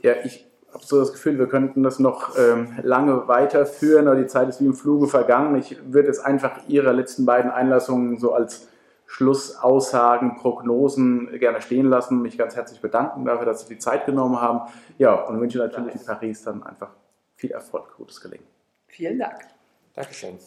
Ja, 0.01 0.13
ich 0.23 0.45
habe 0.73 0.83
so 0.83 0.99
das 0.99 1.11
Gefühl, 1.11 1.37
wir 1.39 1.47
könnten 1.47 1.83
das 1.83 1.99
noch 1.99 2.37
ähm, 2.37 2.77
lange 2.83 3.27
weiterführen, 3.27 4.07
aber 4.07 4.17
die 4.17 4.27
Zeit 4.27 4.49
ist 4.49 4.61
wie 4.61 4.65
im 4.65 4.75
Fluge 4.75 5.07
vergangen. 5.07 5.55
Ich 5.57 5.77
würde 5.91 6.07
jetzt 6.07 6.25
einfach 6.25 6.51
Ihre 6.67 6.91
letzten 6.91 7.25
beiden 7.25 7.51
Einlassungen 7.51 8.17
so 8.17 8.33
als 8.33 8.67
Schlussaussagen, 9.07 10.35
Prognosen 10.35 11.29
gerne 11.39 11.61
stehen 11.61 11.87
lassen. 11.87 12.21
Mich 12.21 12.37
ganz 12.37 12.55
herzlich 12.55 12.79
bedanken 12.79 13.25
dafür, 13.25 13.45
dass 13.45 13.67
Sie 13.67 13.73
die 13.73 13.79
Zeit 13.79 14.05
genommen 14.05 14.39
haben. 14.39 14.71
Ja, 14.99 15.15
und 15.15 15.41
wünsche 15.41 15.57
natürlich 15.57 15.95
in 15.95 16.05
Paris 16.05 16.43
dann 16.43 16.61
einfach 16.63 16.91
viel 17.35 17.51
Erfolg, 17.51 17.95
gutes 17.97 18.21
Gelingen. 18.21 18.45
Vielen 18.87 19.17
Dank. 19.17 19.47
Dankeschön. 19.95 20.37